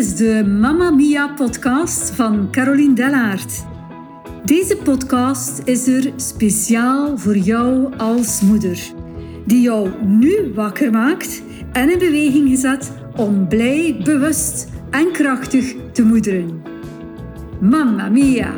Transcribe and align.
is 0.00 0.16
de 0.16 0.44
Mamma 0.46 0.90
Mia 0.90 1.28
podcast 1.28 2.10
van 2.10 2.48
Caroline 2.50 2.94
Dellaert. 2.94 3.64
Deze 4.44 4.76
podcast 4.76 5.62
is 5.64 5.86
er 5.86 6.12
speciaal 6.16 7.18
voor 7.18 7.36
jou 7.36 7.96
als 7.96 8.40
moeder, 8.40 8.92
die 9.46 9.60
jou 9.60 9.90
nu 10.04 10.52
wakker 10.54 10.90
maakt 10.90 11.42
en 11.72 11.90
in 11.90 11.98
beweging 11.98 12.48
gezet 12.48 12.92
om 13.16 13.48
blij, 13.48 14.00
bewust 14.04 14.68
en 14.90 15.12
krachtig 15.12 15.74
te 15.92 16.02
moederen. 16.02 16.62
Mamma 17.60 18.08
Mia! 18.08 18.54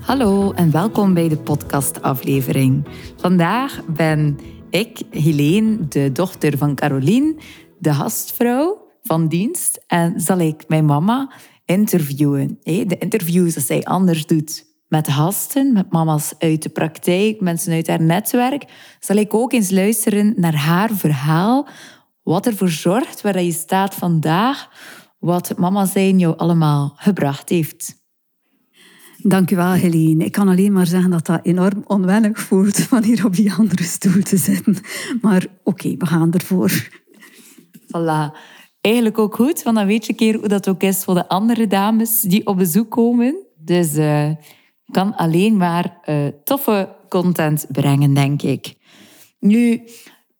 Hallo 0.00 0.52
en 0.52 0.70
welkom 0.70 1.14
bij 1.14 1.28
de 1.28 1.36
podcastaflevering. 1.36 2.84
Vandaag 3.16 3.80
ben 3.86 4.38
ik, 4.74 5.02
Helene, 5.10 5.88
de 5.88 6.12
dochter 6.12 6.58
van 6.58 6.74
Caroline, 6.74 7.34
de 7.78 7.94
gastvrouw 7.94 8.88
van 9.02 9.28
dienst. 9.28 9.84
En 9.86 10.20
zal 10.20 10.38
ik 10.38 10.68
mijn 10.68 10.84
mama 10.84 11.32
interviewen. 11.64 12.58
De 12.62 12.96
interviews 12.98 13.54
dat 13.54 13.64
zij 13.64 13.84
anders 13.84 14.26
doet 14.26 14.66
met 14.88 15.08
gasten, 15.08 15.72
met 15.72 15.92
mama's 15.92 16.34
uit 16.38 16.62
de 16.62 16.68
praktijk, 16.68 17.40
mensen 17.40 17.72
uit 17.72 17.86
haar 17.86 18.02
netwerk, 18.02 18.64
zal 18.98 19.16
ik 19.16 19.34
ook 19.34 19.52
eens 19.52 19.70
luisteren 19.70 20.34
naar 20.36 20.56
haar 20.56 20.90
verhaal. 20.92 21.68
Wat 22.22 22.46
ervoor 22.46 22.68
zorgt 22.68 23.20
waar 23.20 23.42
je 23.42 23.52
staat 23.52 23.94
vandaag, 23.94 24.68
wat 25.18 25.58
mama 25.58 25.86
zijn 25.86 26.18
jou 26.18 26.36
allemaal 26.36 26.92
gebracht 26.96 27.48
heeft. 27.48 28.03
Dank 29.26 29.50
u 29.50 29.56
wel, 29.56 29.72
Helene. 29.72 30.24
Ik 30.24 30.32
kan 30.32 30.48
alleen 30.48 30.72
maar 30.72 30.86
zeggen 30.86 31.10
dat 31.10 31.26
dat 31.26 31.40
enorm 31.42 31.84
onwennig 31.86 32.40
voelt 32.40 32.80
van 32.80 33.02
hier 33.02 33.24
op 33.24 33.34
die 33.34 33.52
andere 33.52 33.82
stoel 33.82 34.22
te 34.22 34.36
zitten. 34.36 34.76
Maar 35.20 35.46
oké, 35.62 35.96
we 35.96 36.06
gaan 36.06 36.32
ervoor. 36.32 36.88
Voilà. 37.72 38.36
Eigenlijk 38.80 39.18
ook 39.18 39.34
goed, 39.34 39.62
want 39.62 39.76
dan 39.76 39.86
weet 39.86 40.04
je 40.06 40.10
een 40.10 40.18
keer 40.18 40.38
hoe 40.38 40.48
dat 40.48 40.68
ook 40.68 40.82
is 40.82 41.04
voor 41.04 41.14
de 41.14 41.28
andere 41.28 41.66
dames 41.66 42.20
die 42.20 42.46
op 42.46 42.56
bezoek 42.56 42.90
komen. 42.90 43.36
Dus 43.56 43.94
uh, 43.94 44.30
kan 44.90 45.16
alleen 45.16 45.56
maar 45.56 45.98
uh, 46.04 46.26
toffe 46.44 46.96
content 47.08 47.66
brengen, 47.68 48.14
denk 48.14 48.42
ik. 48.42 48.74
Nu, 49.40 49.82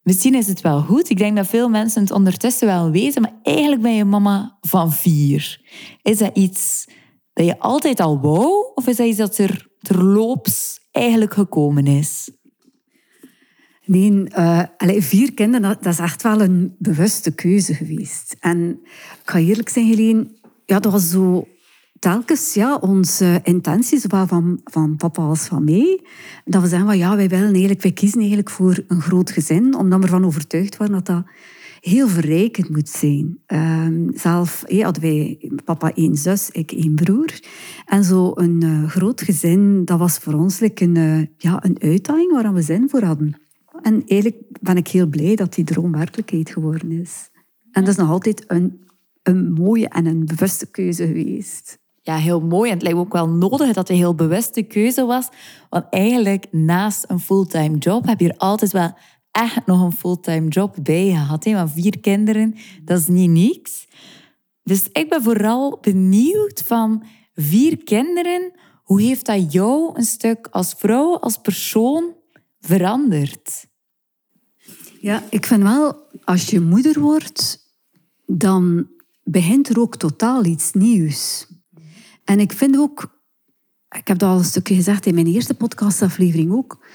misschien 0.02 0.34
is 0.34 0.46
het 0.46 0.60
wel 0.60 0.80
goed. 0.80 1.10
Ik 1.10 1.18
denk 1.18 1.36
dat 1.36 1.46
veel 1.46 1.68
mensen 1.68 2.02
het 2.02 2.10
ondertussen 2.10 2.66
wel 2.66 2.90
weten, 2.90 3.22
maar 3.22 3.38
eigenlijk 3.42 3.82
ben 3.82 3.94
je 3.94 4.04
mama 4.04 4.58
van 4.60 4.92
vier. 4.92 5.60
Is 6.02 6.18
dat 6.18 6.36
iets 6.36 6.86
dat 7.34 7.46
je 7.46 7.58
altijd 7.58 8.00
al 8.00 8.20
wou? 8.20 8.72
Of 8.74 8.86
is 8.86 8.96
dat 8.96 9.16
dat 9.16 9.38
er 9.38 9.68
terloops 9.80 10.80
eigenlijk 10.90 11.34
gekomen 11.34 11.86
is? 11.86 12.30
Nee, 13.86 14.10
uh, 14.10 14.62
vier 14.78 15.34
kinderen, 15.34 15.78
dat, 15.80 15.92
is 15.92 15.98
echt 15.98 16.22
wel 16.22 16.40
een 16.40 16.74
bewuste 16.78 17.34
keuze 17.34 17.74
geweest. 17.74 18.36
En 18.40 18.80
ik 19.22 19.30
ga 19.30 19.38
eerlijk 19.38 19.68
zijn, 19.68 20.36
ja, 20.64 20.80
dat 20.80 20.92
was 20.92 21.10
zo 21.10 21.46
telkens 21.98 22.54
ja, 22.54 22.76
onze 22.76 23.40
intenties, 23.42 24.00
zowel 24.00 24.26
van, 24.26 24.60
van 24.64 24.96
papa 24.96 25.22
als 25.22 25.40
van 25.40 25.64
mij, 25.64 26.00
dat 26.44 26.62
we 26.62 26.68
zeggen, 26.68 26.88
van, 26.88 26.98
ja, 26.98 27.16
wij, 27.16 27.28
willen 27.28 27.54
eigenlijk, 27.54 27.94
kiezen 27.94 28.18
eigenlijk 28.18 28.50
voor 28.50 28.84
een 28.88 29.00
groot 29.00 29.30
gezin, 29.30 29.74
omdat 29.74 29.98
we 29.98 30.04
ervan 30.04 30.24
overtuigd 30.24 30.76
waren 30.76 30.92
dat 30.92 31.06
dat 31.06 31.24
heel 31.84 32.08
verrijkend 32.08 32.68
moet 32.68 32.88
zijn. 32.88 33.38
Um, 33.46 34.10
zelf 34.14 34.64
hadden 34.68 35.02
wij 35.02 35.50
papa 35.64 35.94
één 35.94 36.16
zus, 36.16 36.50
ik 36.50 36.72
één 36.72 36.94
broer. 36.94 37.40
En 37.86 38.04
zo 38.04 38.32
een 38.34 38.64
uh, 38.64 38.88
groot 38.88 39.20
gezin, 39.20 39.84
dat 39.84 39.98
was 39.98 40.18
voor 40.18 40.34
ons 40.34 40.58
like 40.58 40.84
een, 40.84 40.94
uh, 40.94 41.26
ja, 41.36 41.64
een 41.64 41.76
uitdaging 41.80 42.32
waar 42.32 42.54
we 42.54 42.62
zin 42.62 42.88
voor 42.88 43.02
hadden. 43.02 43.40
En 43.82 44.02
eigenlijk 44.06 44.42
ben 44.60 44.76
ik 44.76 44.88
heel 44.88 45.06
blij 45.06 45.34
dat 45.34 45.54
die 45.54 45.64
droom 45.64 45.92
werkelijkheid 45.92 46.50
geworden 46.50 46.92
is. 46.92 47.30
En 47.70 47.80
dat 47.84 47.88
is 47.88 47.96
nog 47.96 48.10
altijd 48.10 48.44
een, 48.46 48.84
een 49.22 49.52
mooie 49.52 49.88
en 49.88 50.06
een 50.06 50.24
bewuste 50.24 50.66
keuze 50.66 51.06
geweest. 51.06 51.78
Ja, 52.00 52.16
heel 52.16 52.40
mooi. 52.40 52.70
En 52.70 52.74
het 52.74 52.82
lijkt 52.82 52.98
ook 52.98 53.12
wel 53.12 53.28
nodig 53.28 53.66
dat 53.66 53.76
het 53.76 53.88
een 53.88 53.96
heel 53.96 54.14
bewuste 54.14 54.62
keuze 54.62 55.04
was. 55.04 55.28
Want 55.70 55.84
eigenlijk 55.90 56.46
naast 56.50 57.04
een 57.08 57.20
fulltime 57.20 57.78
job 57.78 58.06
heb 58.06 58.20
je 58.20 58.28
er 58.28 58.36
altijd 58.36 58.72
wel 58.72 58.92
echt 59.34 59.66
nog 59.66 59.82
een 59.82 59.92
fulltime 59.92 60.48
job 60.48 60.76
bij 60.82 61.10
gehad. 61.10 61.44
Hè? 61.44 61.52
Maar 61.52 61.68
vier 61.68 62.00
kinderen, 62.00 62.54
dat 62.84 62.98
is 62.98 63.06
niet 63.06 63.30
niks. 63.30 63.86
Dus 64.62 64.88
ik 64.92 65.08
ben 65.08 65.22
vooral 65.22 65.78
benieuwd 65.80 66.62
van 66.66 67.04
vier 67.34 67.84
kinderen, 67.84 68.52
hoe 68.82 69.02
heeft 69.02 69.26
dat 69.26 69.52
jou 69.52 69.98
een 69.98 70.04
stuk 70.04 70.46
als 70.50 70.74
vrouw, 70.76 71.18
als 71.18 71.40
persoon 71.40 72.14
veranderd? 72.60 73.66
Ja, 75.00 75.22
ik 75.30 75.46
vind 75.46 75.62
wel, 75.62 75.96
als 76.24 76.50
je 76.50 76.60
moeder 76.60 77.00
wordt, 77.00 77.58
dan 78.26 78.88
begint 79.22 79.68
er 79.68 79.80
ook 79.80 79.96
totaal 79.96 80.44
iets 80.44 80.72
nieuws. 80.72 81.46
En 82.24 82.40
ik 82.40 82.52
vind 82.52 82.78
ook, 82.78 83.22
ik 83.88 84.08
heb 84.08 84.18
dat 84.18 84.30
al 84.30 84.38
een 84.38 84.44
stukje 84.44 84.74
gezegd 84.74 85.06
in 85.06 85.14
mijn 85.14 85.26
eerste 85.26 85.54
podcastaflevering 85.54 86.52
ook, 86.52 86.86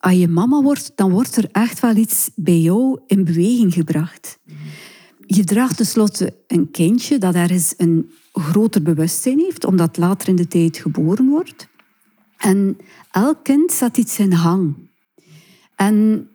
als 0.00 0.14
je 0.14 0.28
mama 0.28 0.62
wordt, 0.62 0.92
dan 0.94 1.10
wordt 1.10 1.36
er 1.36 1.48
echt 1.52 1.80
wel 1.80 1.96
iets 1.96 2.30
bij 2.34 2.58
jou 2.58 3.00
in 3.06 3.24
beweging 3.24 3.72
gebracht. 3.72 4.38
Je 5.26 5.44
draagt 5.44 5.76
tenslotte 5.76 6.36
een 6.46 6.70
kindje 6.70 7.18
dat 7.18 7.34
ergens 7.34 7.74
een 7.76 8.10
groter 8.32 8.82
bewustzijn 8.82 9.38
heeft, 9.38 9.64
omdat 9.64 9.96
later 9.96 10.28
in 10.28 10.36
de 10.36 10.48
tijd 10.48 10.76
geboren 10.76 11.28
wordt. 11.28 11.68
En 12.36 12.76
elk 13.10 13.44
kind 13.44 13.72
zet 13.72 13.96
iets 13.96 14.18
in 14.18 14.32
hang. 14.32 14.74
En 15.76 16.28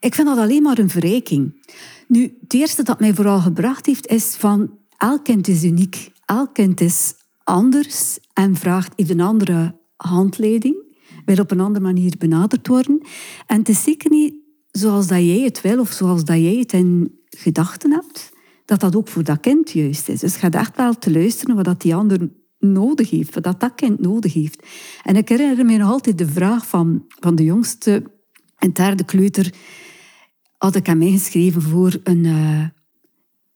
ik 0.00 0.14
vind 0.14 0.26
dat 0.26 0.38
alleen 0.38 0.62
maar 0.62 0.78
een 0.78 0.90
verrijking. 0.90 1.54
Nu, 2.08 2.36
het 2.40 2.54
eerste 2.54 2.82
dat 2.82 3.00
mij 3.00 3.14
vooral 3.14 3.40
gebracht 3.40 3.86
heeft, 3.86 4.06
is 4.06 4.34
van 4.34 4.78
elk 4.96 5.24
kind 5.24 5.48
is 5.48 5.64
uniek. 5.64 6.12
Elk 6.24 6.54
kind 6.54 6.80
is 6.80 7.14
anders 7.44 8.18
en 8.32 8.56
vraagt 8.56 8.92
even 8.96 9.18
een 9.18 9.26
andere 9.26 9.74
handleiding 9.96 10.83
wil 11.24 11.38
op 11.38 11.50
een 11.50 11.60
andere 11.60 11.84
manier 11.84 12.14
benaderd 12.18 12.66
worden. 12.66 13.00
En 13.46 13.58
het 13.58 13.68
is 13.68 13.82
zeker 13.82 14.10
niet 14.10 14.34
zoals 14.70 15.06
dat 15.06 15.18
jij 15.18 15.40
het 15.40 15.60
wil 15.60 15.80
of 15.80 15.92
zoals 15.92 16.24
dat 16.24 16.36
jij 16.36 16.56
het 16.56 16.72
in 16.72 17.18
gedachten 17.28 17.92
hebt, 17.92 18.32
dat 18.64 18.80
dat 18.80 18.96
ook 18.96 19.08
voor 19.08 19.24
dat 19.24 19.40
kind 19.40 19.70
juist 19.70 20.08
is. 20.08 20.20
Dus 20.20 20.36
ga 20.36 20.50
echt 20.50 20.76
wel 20.76 20.98
te 20.98 21.12
luisteren 21.12 21.56
wat 21.56 21.64
dat 21.64 21.82
die 21.82 21.94
ander 21.94 22.30
nodig 22.58 23.10
heeft, 23.10 23.34
wat 23.34 23.44
dat, 23.44 23.60
dat 23.60 23.74
kind 23.74 24.00
nodig 24.00 24.32
heeft. 24.32 24.66
En 25.02 25.16
ik 25.16 25.28
herinner 25.28 25.64
me 25.64 25.76
nog 25.76 25.90
altijd 25.90 26.18
de 26.18 26.28
vraag 26.28 26.66
van, 26.66 27.04
van 27.08 27.34
de 27.34 27.44
jongste 27.44 28.02
en 28.58 28.72
derde 28.72 29.04
kleuter, 29.04 29.54
had 30.58 30.74
ik 30.74 30.88
aan 30.88 30.98
mij 30.98 31.10
geschreven 31.10 31.62
voor 31.62 32.00
een 32.02 32.24
uh, 32.24 32.64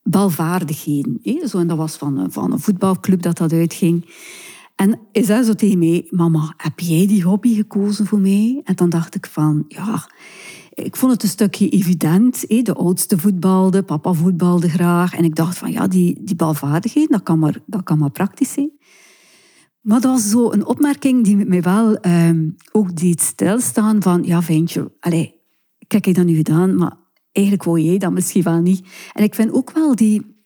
balvaardigheden. 0.03 1.21
Zo, 1.49 1.59
en 1.59 1.67
dat 1.67 1.77
was 1.77 1.97
van, 1.97 2.33
van 2.33 2.53
een 2.53 2.61
voetbalclub 2.61 3.23
dat 3.23 3.37
dat 3.37 3.53
uitging. 3.53 4.05
En 4.78 5.00
is 5.12 5.27
zei 5.27 5.44
zo 5.44 5.55
tegen 5.55 5.78
mij, 5.78 6.06
mama, 6.11 6.55
heb 6.56 6.81
jij 6.81 7.06
die 7.06 7.22
hobby 7.22 7.55
gekozen 7.55 8.06
voor 8.06 8.21
mij? 8.21 8.61
En 8.65 8.75
dan 8.75 8.89
dacht 8.89 9.15
ik 9.15 9.27
van, 9.27 9.65
ja, 9.69 10.09
ik 10.71 10.97
vond 10.97 11.12
het 11.12 11.22
een 11.22 11.28
stukje 11.28 11.69
evident. 11.69 12.49
De 12.65 12.75
oudste 12.75 13.19
voetbalde, 13.19 13.83
papa 13.83 14.12
voetbalde 14.12 14.69
graag. 14.69 15.15
En 15.15 15.25
ik 15.25 15.34
dacht 15.34 15.59
van, 15.59 15.72
ja, 15.72 15.87
die, 15.87 16.19
die 16.22 16.37
balvaardigheid, 16.37 17.09
dat 17.09 17.22
kan, 17.22 17.38
maar, 17.38 17.61
dat 17.67 17.83
kan 17.83 17.99
maar 17.99 18.11
praktisch 18.11 18.53
zijn. 18.53 18.71
Maar 19.81 20.00
dat 20.00 20.12
was 20.12 20.31
zo 20.31 20.53
een 20.53 20.67
opmerking 20.67 21.25
die 21.25 21.37
mij 21.37 21.62
wel 21.62 21.97
ehm, 21.97 22.50
ook 22.72 22.97
deed 22.97 23.21
stilstaan 23.21 24.03
van, 24.03 24.22
ja, 24.22 24.43
ventje, 24.43 24.93
allez, 25.00 25.31
kijk, 25.87 26.06
ik 26.06 26.15
dat 26.15 26.25
nu 26.25 26.34
gedaan, 26.34 26.77
maar 26.77 26.97
eigenlijk 27.33 27.67
wou 27.67 27.81
jij 27.81 27.99
dat 27.99 28.12
misschien 28.12 28.43
wel 28.43 28.61
niet. 28.61 28.87
En 29.12 29.22
ik 29.22 29.34
vind 29.34 29.53
ook 29.53 29.71
wel 29.72 29.94
die, 29.94 30.44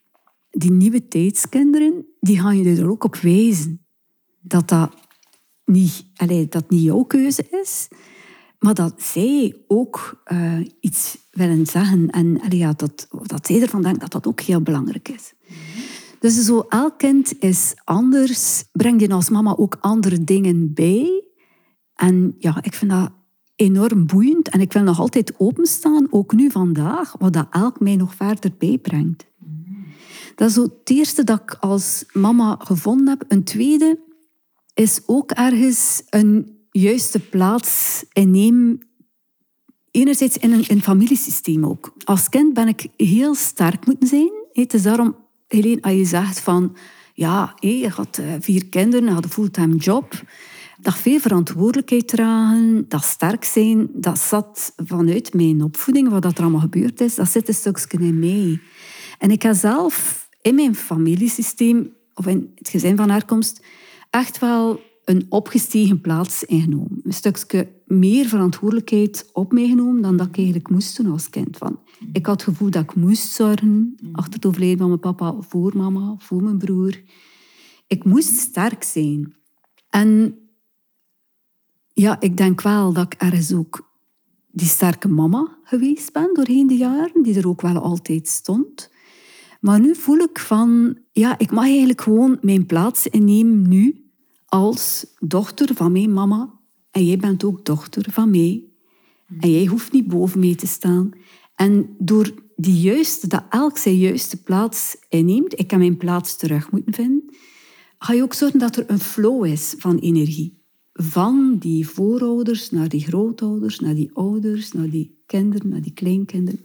die 0.51 0.73
nieuwe 0.73 1.09
tijdskinderen, 1.09 2.07
die 2.21 2.41
gaan 2.41 2.59
je 2.59 2.81
er 2.81 2.91
ook 2.91 3.05
op 3.05 3.17
wijzen 3.17 3.82
dat 4.43 4.69
dat 4.69 4.95
niet, 5.65 6.07
allez, 6.17 6.49
dat 6.49 6.71
niet 6.71 6.83
jouw 6.83 7.03
keuze 7.03 7.47
is, 7.63 7.89
maar 8.59 8.75
dat 8.75 9.03
zij 9.03 9.57
ook 9.67 10.23
uh, 10.33 10.67
iets 10.81 11.19
willen 11.31 11.67
zeggen. 11.67 12.11
En 12.11 12.41
allez, 12.41 12.59
ja, 12.59 12.73
dat, 12.73 13.09
dat 13.23 13.47
zij 13.47 13.63
ervan 13.63 13.83
denkt 13.83 14.01
dat 14.01 14.13
dat 14.13 14.27
ook 14.27 14.41
heel 14.41 14.61
belangrijk 14.61 15.09
is. 15.09 15.33
Dus 16.19 16.45
zo, 16.45 16.65
elk 16.69 16.99
kind 16.99 17.41
is 17.41 17.75
anders. 17.85 18.65
Breng 18.73 19.01
je 19.01 19.09
als 19.09 19.29
mama 19.29 19.57
ook 19.57 19.77
andere 19.81 20.25
dingen 20.25 20.75
bij. 20.75 21.25
En 21.95 22.35
ja, 22.39 22.63
ik 22.63 22.75
vind 22.75 22.91
dat 22.91 23.11
enorm 23.57 24.07
boeiend. 24.07 24.49
En 24.49 24.61
ik 24.61 24.73
wil 24.73 24.83
nog 24.83 24.99
altijd 24.99 25.35
openstaan, 25.39 26.07
ook 26.11 26.33
nu 26.33 26.51
vandaag, 26.51 27.15
wat 27.19 27.33
dat 27.33 27.47
elk 27.51 27.81
mij 27.81 27.97
nog 27.97 28.15
verder 28.15 28.53
bijbrengt. 28.59 29.27
Dat 30.35 30.49
is 30.49 30.55
zo 30.55 30.63
het 30.63 30.73
eerste 30.85 31.25
dat 31.25 31.41
ik 31.41 31.55
als 31.61 32.05
mama 32.13 32.57
gevonden 32.59 33.09
heb. 33.09 33.25
Een 33.29 33.45
tweede, 33.45 33.99
is 34.75 35.01
ook 35.07 35.31
ergens 35.31 36.03
een 36.11 36.59
juiste 36.71 37.21
plaats 37.21 38.05
innemen. 38.13 38.87
Enerzijds 39.91 40.37
in 40.37 40.53
een, 40.53 40.69
in 40.69 40.83
familiesysteem 40.83 41.67
ook. 41.67 41.95
Als 42.05 42.29
kind 42.29 42.55
ben 42.55 42.69
ik 42.69 42.87
heel 42.97 43.35
sterk 43.35 43.87
moeten 43.87 44.09
zijn. 44.09 44.31
Het 44.53 44.75
is 44.75 44.83
daarom, 44.83 45.17
Helene, 45.49 45.83
als 45.83 45.95
je 45.95 46.05
zegt 46.05 46.41
van... 46.41 46.77
Ja, 47.15 47.55
je 47.61 47.89
had 47.89 48.19
eh, 48.19 48.27
vier 48.41 48.67
kinderen, 48.67 49.07
je 49.07 49.13
had 49.13 49.25
een 49.25 49.31
fulltime 49.31 49.77
job. 49.77 50.23
Dat 50.81 50.95
veel 50.95 51.19
verantwoordelijkheid 51.21 52.09
dragen, 52.09 52.85
dat 52.89 53.05
sterk 53.05 53.45
zijn, 53.45 53.89
dat 53.93 54.19
zat 54.19 54.73
vanuit 54.77 55.35
mijn 55.35 55.63
opvoeding, 55.63 56.09
wat 56.09 56.25
er 56.25 56.43
allemaal 56.43 56.61
gebeurd 56.61 57.01
is, 57.01 57.15
dat 57.15 57.29
zit 57.29 57.49
een 57.49 57.55
stukje 57.55 57.99
in 57.99 58.19
mij. 58.19 58.61
En 59.19 59.31
ik 59.31 59.43
heb 59.43 59.55
zelf 59.55 60.29
in 60.41 60.55
mijn 60.55 60.75
familiesysteem, 60.75 61.93
of 62.15 62.27
in 62.27 62.53
het 62.55 62.69
gezin 62.69 62.97
van 62.97 63.11
herkomst, 63.11 63.61
echt 64.13 64.39
wel 64.39 64.81
een 65.05 65.27
opgestegen 65.29 66.01
plaats 66.01 66.45
ingenomen. 66.45 67.01
Een 67.03 67.13
stukje 67.13 67.69
meer 67.87 68.27
verantwoordelijkheid 68.27 69.31
op 69.33 69.53
mij 69.53 69.69
genomen 69.69 70.03
dan 70.03 70.17
dat 70.17 70.27
ik 70.27 70.37
eigenlijk 70.37 70.71
moest 70.71 70.97
doen 70.97 71.13
als 71.13 71.31
kind. 71.31 71.57
Van, 71.57 71.81
ik 72.13 72.27
had 72.27 72.41
het 72.41 72.51
gevoel 72.51 72.71
dat 72.71 72.83
ik 72.83 72.95
moest 72.95 73.31
zorgen 73.31 73.95
achter 74.13 74.35
het 74.35 74.47
overlijden 74.47 74.79
van 74.79 74.89
mijn 74.89 75.01
papa 75.01 75.35
voor 75.41 75.77
mama, 75.77 76.15
voor 76.19 76.43
mijn 76.43 76.59
broer. 76.59 77.03
Ik 77.87 78.05
moest 78.05 78.37
sterk 78.37 78.83
zijn. 78.83 79.35
En 79.89 80.39
ja, 81.93 82.21
ik 82.21 82.37
denk 82.37 82.63
wel 82.63 82.93
dat 82.93 83.05
ik 83.05 83.15
ergens 83.15 83.53
ook 83.53 83.91
die 84.51 84.69
sterke 84.69 85.09
mama 85.09 85.59
geweest 85.65 86.13
ben 86.13 86.31
doorheen 86.35 86.67
de 86.67 86.77
jaren, 86.77 87.23
die 87.23 87.39
er 87.39 87.49
ook 87.49 87.61
wel 87.61 87.79
altijd 87.79 88.29
stond. 88.29 88.91
Maar 89.61 89.81
nu 89.81 89.95
voel 89.95 90.19
ik 90.19 90.39
van, 90.39 90.99
ja, 91.13 91.39
ik 91.39 91.51
mag 91.51 91.65
eigenlijk 91.65 92.01
gewoon 92.01 92.39
mijn 92.41 92.67
plaats 92.67 93.07
innemen 93.07 93.69
nu 93.69 94.02
als 94.53 95.07
dochter 95.19 95.75
van 95.75 95.93
mijn 95.93 96.13
mama. 96.13 96.61
En 96.91 97.07
jij 97.07 97.17
bent 97.17 97.45
ook 97.45 97.65
dochter 97.65 98.07
van 98.11 98.31
mij. 98.31 98.65
En 99.41 99.51
jij 99.51 99.67
hoeft 99.67 99.93
niet 99.93 100.09
boven 100.09 100.41
mij 100.41 100.55
te 100.55 100.67
staan. 100.67 101.11
En 101.55 101.95
door 101.99 102.35
die 102.57 102.81
juiste, 102.81 103.27
dat 103.27 103.45
elk 103.51 103.79
zijn 103.79 103.99
juiste 103.99 104.43
plaats 104.43 104.97
inneemt, 105.09 105.59
ik 105.59 105.67
kan 105.67 105.79
mijn 105.79 105.97
plaats 105.97 106.37
terug 106.37 106.71
moeten 106.71 106.95
vinden, 106.95 107.35
ga 107.99 108.13
je 108.13 108.23
ook 108.23 108.35
zorgen 108.35 108.59
dat 108.59 108.77
er 108.77 108.91
een 108.91 108.99
flow 108.99 109.45
is 109.45 109.75
van 109.79 109.99
energie. 109.99 110.63
Van 110.93 111.57
die 111.59 111.89
voorouders 111.89 112.71
naar 112.71 112.89
die 112.89 113.01
grootouders, 113.05 113.81
naar 113.81 113.95
die 113.95 114.11
ouders, 114.13 114.73
naar 114.73 114.91
die 114.91 115.23
kinderen, 115.27 115.69
naar 115.69 115.83
die 115.83 115.93
kleinkinderen. 115.93 116.63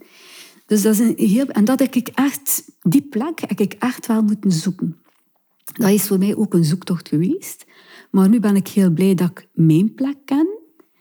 Dus 0.65 0.81
dat 0.81 0.93
is 0.93 0.99
een 0.99 1.13
heel... 1.17 1.45
En 1.45 1.65
dat 1.65 1.79
heb 1.79 1.95
ik 1.95 2.07
echt... 2.07 2.63
Die 2.81 3.07
plek 3.07 3.39
heb 3.39 3.59
ik 3.59 3.73
echt 3.73 4.07
wel 4.07 4.21
moeten 4.21 4.51
zoeken. 4.51 4.97
Dat 5.73 5.89
is 5.89 6.07
voor 6.07 6.17
mij 6.17 6.35
ook 6.35 6.53
een 6.53 6.65
zoektocht 6.65 7.07
geweest. 7.07 7.65
Maar 8.11 8.29
nu 8.29 8.39
ben 8.39 8.55
ik 8.55 8.67
heel 8.67 8.91
blij 8.91 9.15
dat 9.15 9.29
ik 9.29 9.47
mijn 9.53 9.93
plek 9.93 10.17
ken. 10.25 10.47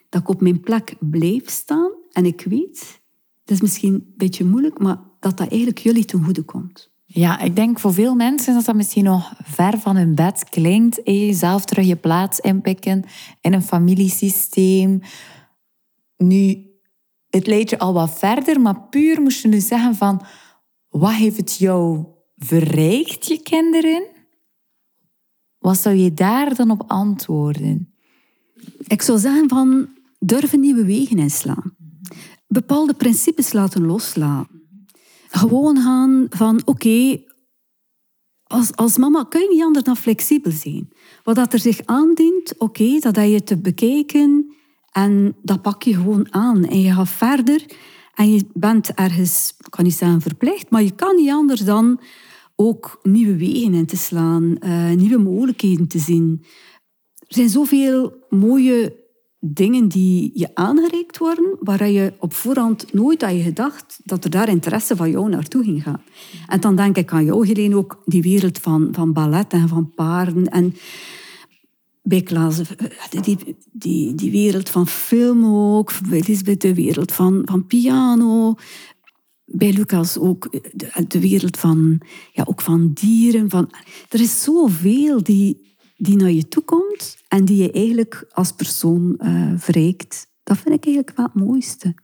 Dat 0.08 0.20
ik 0.20 0.28
op 0.28 0.40
mijn 0.40 0.60
plek 0.60 0.94
blijf 1.00 1.50
staan. 1.50 1.90
En 2.12 2.26
ik 2.26 2.44
weet, 2.48 3.00
het 3.40 3.50
is 3.50 3.60
misschien 3.60 3.94
een 3.94 4.14
beetje 4.16 4.44
moeilijk, 4.44 4.78
maar 4.78 4.98
dat 5.20 5.36
dat 5.36 5.48
eigenlijk 5.48 5.78
jullie 5.78 6.04
ten 6.04 6.24
goede 6.24 6.42
komt. 6.42 6.94
Ja, 7.04 7.40
ik 7.40 7.56
denk 7.56 7.78
voor 7.78 7.92
veel 7.92 8.14
mensen 8.14 8.54
dat 8.54 8.64
dat 8.64 8.74
misschien 8.74 9.04
nog 9.04 9.32
ver 9.42 9.78
van 9.78 9.96
hun 9.96 10.14
bed 10.14 10.44
klinkt. 10.48 11.00
zelf 11.30 11.64
terug 11.64 11.86
je 11.86 11.96
plaats 11.96 12.40
inpikken 12.40 13.04
in 13.40 13.52
een 13.52 13.62
familiesysteem. 13.62 15.00
Nu, 16.16 16.66
het 17.28 17.46
leidt 17.46 17.70
je 17.70 17.78
al 17.78 17.92
wat 17.92 18.18
verder, 18.18 18.60
maar 18.60 18.88
puur 18.88 19.20
moest 19.20 19.42
je 19.42 19.48
nu 19.48 19.60
zeggen 19.60 19.94
van... 19.94 20.22
Wat 20.88 21.12
heeft 21.12 21.36
het 21.36 21.56
jou 21.56 22.04
verrijkt, 22.36 23.26
je 23.26 23.42
kinderen? 23.42 24.02
Wat 25.66 25.78
zou 25.78 25.94
je 25.94 26.14
daar 26.14 26.54
dan 26.54 26.70
op 26.70 26.82
antwoorden? 26.86 27.94
Ik 28.86 29.02
zou 29.02 29.18
zeggen 29.18 29.48
van 29.48 29.88
durven 30.18 30.60
nieuwe 30.60 30.84
wegen 30.84 31.18
inslaan. 31.18 31.76
Bepaalde 32.48 32.94
principes 32.94 33.52
laten 33.52 33.86
loslaten. 33.86 34.62
Gewoon 35.28 35.76
gaan 35.80 36.26
van 36.30 36.62
oké, 36.64 37.22
als, 38.42 38.76
als 38.76 38.96
mama 38.96 39.24
kun 39.28 39.40
je 39.40 39.48
niet 39.48 39.62
anders 39.62 39.84
dan 39.84 39.96
flexibel 39.96 40.52
zijn. 40.52 40.88
Wat 41.22 41.36
dat 41.36 41.52
er 41.52 41.58
zich 41.58 41.80
aandient, 41.84 42.58
oké, 42.58 42.98
dat 42.98 43.16
heb 43.16 43.28
je 43.28 43.42
te 43.42 43.56
bekijken 43.56 44.54
en 44.92 45.36
dat 45.42 45.62
pak 45.62 45.82
je 45.82 45.94
gewoon 45.94 46.32
aan. 46.32 46.64
En 46.64 46.80
je 46.80 46.92
gaat 46.92 47.08
verder 47.08 47.64
en 48.14 48.32
je 48.32 48.46
bent 48.52 48.94
ergens, 48.94 49.54
ik 49.58 49.70
kan 49.70 49.84
niet 49.84 49.94
zeggen 49.94 50.20
verplicht, 50.20 50.70
maar 50.70 50.82
je 50.82 50.94
kan 50.94 51.16
niet 51.16 51.30
anders 51.30 51.60
dan 51.60 52.00
ook 52.56 52.98
nieuwe 53.02 53.36
wegen 53.36 53.74
in 53.74 53.86
te 53.86 53.96
slaan, 53.96 54.56
uh, 54.60 54.92
nieuwe 54.92 55.18
mogelijkheden 55.18 55.88
te 55.88 55.98
zien. 55.98 56.42
Er 57.18 57.34
zijn 57.34 57.48
zoveel 57.48 58.12
mooie 58.28 59.04
dingen 59.40 59.88
die 59.88 60.30
je 60.34 60.54
aangereikt 60.54 61.18
worden, 61.18 61.56
waar 61.60 61.88
je 61.88 62.12
op 62.18 62.32
voorhand 62.32 62.92
nooit 62.92 63.22
had 63.22 63.32
je 63.32 63.42
gedacht 63.42 64.00
dat 64.04 64.24
er 64.24 64.30
daar 64.30 64.48
interesse 64.48 64.96
van 64.96 65.10
jou 65.10 65.28
naartoe 65.28 65.64
ging 65.64 65.82
gaan. 65.82 66.02
En 66.46 66.60
dan 66.60 66.76
denk 66.76 66.96
ik 66.96 67.12
aan 67.12 67.24
jou, 67.24 67.46
Helene, 67.46 67.76
ook 67.76 68.02
die 68.04 68.22
wereld 68.22 68.58
van, 68.58 68.88
van 68.92 69.12
ballet 69.12 69.52
en 69.52 69.68
van 69.68 69.92
paarden. 69.94 70.48
En 70.48 70.74
bij 72.02 72.22
Klaas, 72.22 72.58
eh, 72.58 73.22
die, 73.22 73.56
die, 73.72 74.14
die 74.14 74.30
wereld 74.30 74.68
van 74.68 74.86
film 74.86 75.44
ook, 75.44 75.92
bij 76.08 76.56
de 76.58 76.74
wereld 76.74 77.12
van, 77.12 77.42
van 77.44 77.66
piano, 77.66 78.54
bij 79.46 79.72
Lucas 79.72 80.18
ook 80.18 80.50
de, 80.50 81.04
de, 81.08 81.20
wereld 81.20 81.56
van, 81.56 82.00
ja, 82.32 82.44
ook 82.46 82.60
van 82.60 82.92
dieren. 82.92 83.50
Van, 83.50 83.70
er 84.08 84.20
is 84.20 84.42
zoveel 84.42 85.22
die, 85.22 85.76
die 85.96 86.16
naar 86.16 86.30
je 86.30 86.48
toe 86.48 86.62
komt 86.62 87.16
en 87.28 87.44
die 87.44 87.62
je 87.62 87.72
eigenlijk 87.72 88.26
als 88.30 88.52
persoon 88.52 89.18
uh, 89.18 89.52
verrijkt. 89.56 90.26
Dat 90.42 90.56
vind 90.58 90.74
ik 90.74 90.84
eigenlijk 90.84 91.16
wel 91.16 91.26
het 91.26 91.34
mooiste. 91.34 91.94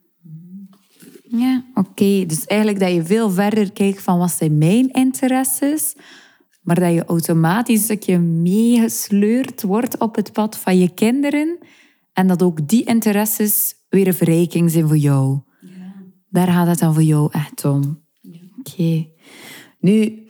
Ja, 1.23 1.65
oké. 1.75 2.27
Dus 2.27 2.47
eigenlijk 2.47 2.81
dat 2.81 2.93
je 2.93 3.05
veel 3.05 3.31
verder 3.31 3.73
kijkt 3.73 4.03
van 4.03 4.19
wat 4.19 4.31
zijn 4.31 4.59
mijn 4.59 4.91
interesses, 4.91 5.95
maar 6.63 6.81
dat 6.81 6.93
je 6.93 7.05
automatisch 7.05 7.79
een 7.79 7.85
stukje 7.85 8.19
meegesleurd 8.19 9.63
wordt 9.63 9.99
op 9.99 10.15
het 10.15 10.33
pad 10.33 10.59
van 10.59 10.79
je 10.79 10.95
kinderen 10.95 11.59
en 12.13 12.27
dat 12.27 12.43
ook 12.43 12.69
die 12.69 12.85
interesses 12.85 13.75
weer 13.89 14.07
een 14.07 14.15
verrijking 14.15 14.71
zijn 14.71 14.87
voor 14.87 14.97
jou. 14.97 15.41
Daar 16.33 16.47
gaat 16.47 16.67
het 16.67 16.79
dan 16.79 16.95
voor 16.95 17.03
jou 17.03 17.29
echt 17.33 17.65
om. 17.65 18.05
Oké. 18.59 19.07
Nu, 19.81 20.27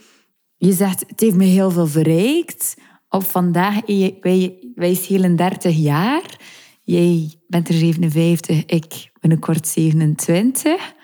je 0.56 0.72
zegt, 0.72 1.04
het 1.06 1.20
heeft 1.20 1.36
me 1.36 1.44
heel 1.44 1.70
veel 1.70 1.86
verrijkt. 1.86 2.76
Op 3.08 3.24
vandaag, 3.24 3.80
wij, 4.20 4.72
wij 4.74 4.94
schelen 4.94 5.36
30 5.36 5.76
jaar. 5.76 6.40
Jij 6.82 7.32
bent 7.46 7.68
er 7.68 7.74
57, 7.74 8.64
ik 8.64 9.10
binnenkort 9.20 9.66
27. 9.66 10.94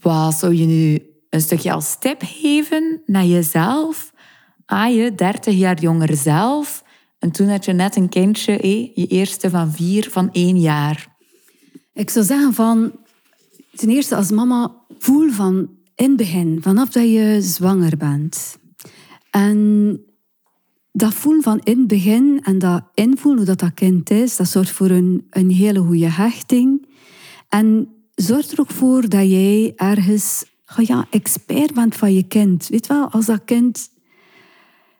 Wat 0.00 0.34
zou 0.34 0.54
je 0.54 0.66
nu 0.66 1.02
een 1.30 1.40
stukje 1.40 1.72
als 1.72 1.98
tip 1.98 2.22
geven 2.24 3.02
naar 3.06 3.24
jezelf? 3.24 4.12
Ah, 4.66 4.94
je 4.94 5.14
30 5.14 5.54
jaar 5.54 5.80
jonger 5.80 6.16
zelf. 6.16 6.84
En 7.18 7.30
toen 7.30 7.48
had 7.48 7.64
je 7.64 7.72
net 7.72 7.96
een 7.96 8.08
kindje, 8.08 8.52
je 8.94 9.06
eerste 9.06 9.50
van 9.50 9.72
vier, 9.72 10.10
van 10.10 10.32
één 10.32 10.60
jaar. 10.60 11.16
Ik 11.92 12.10
zou 12.10 12.24
zeggen 12.24 12.54
van, 12.54 12.92
ten 13.76 13.88
eerste 13.88 14.16
als 14.16 14.30
mama 14.30 14.74
voel 14.98 15.30
van 15.30 15.70
in 15.94 16.08
het 16.08 16.16
begin, 16.16 16.58
vanaf 16.62 16.88
dat 16.88 17.04
je 17.04 17.38
zwanger 17.40 17.96
bent. 17.96 18.58
En 19.30 20.00
dat 20.92 21.14
voelen 21.14 21.42
van 21.42 21.60
in 21.64 21.78
het 21.78 21.86
begin 21.86 22.40
en 22.42 22.58
dat 22.58 22.82
invoelen 22.94 23.38
hoe 23.38 23.46
dat, 23.46 23.58
dat 23.58 23.74
kind 23.74 24.10
is, 24.10 24.36
dat 24.36 24.48
zorgt 24.48 24.70
voor 24.70 24.90
een, 24.90 25.26
een 25.30 25.50
hele 25.50 25.80
goede 25.80 26.10
hechting. 26.10 26.86
En 27.48 27.88
zorgt 28.14 28.52
er 28.52 28.60
ook 28.60 28.70
voor 28.70 29.08
dat 29.08 29.30
jij 29.30 29.72
ergens 29.76 30.44
ja, 30.76 31.06
expert 31.10 31.74
bent 31.74 31.96
van 31.96 32.14
je 32.14 32.22
kind. 32.22 32.68
Weet 32.68 32.86
wel, 32.86 33.10
als 33.10 33.26
dat 33.26 33.44
kind 33.44 33.90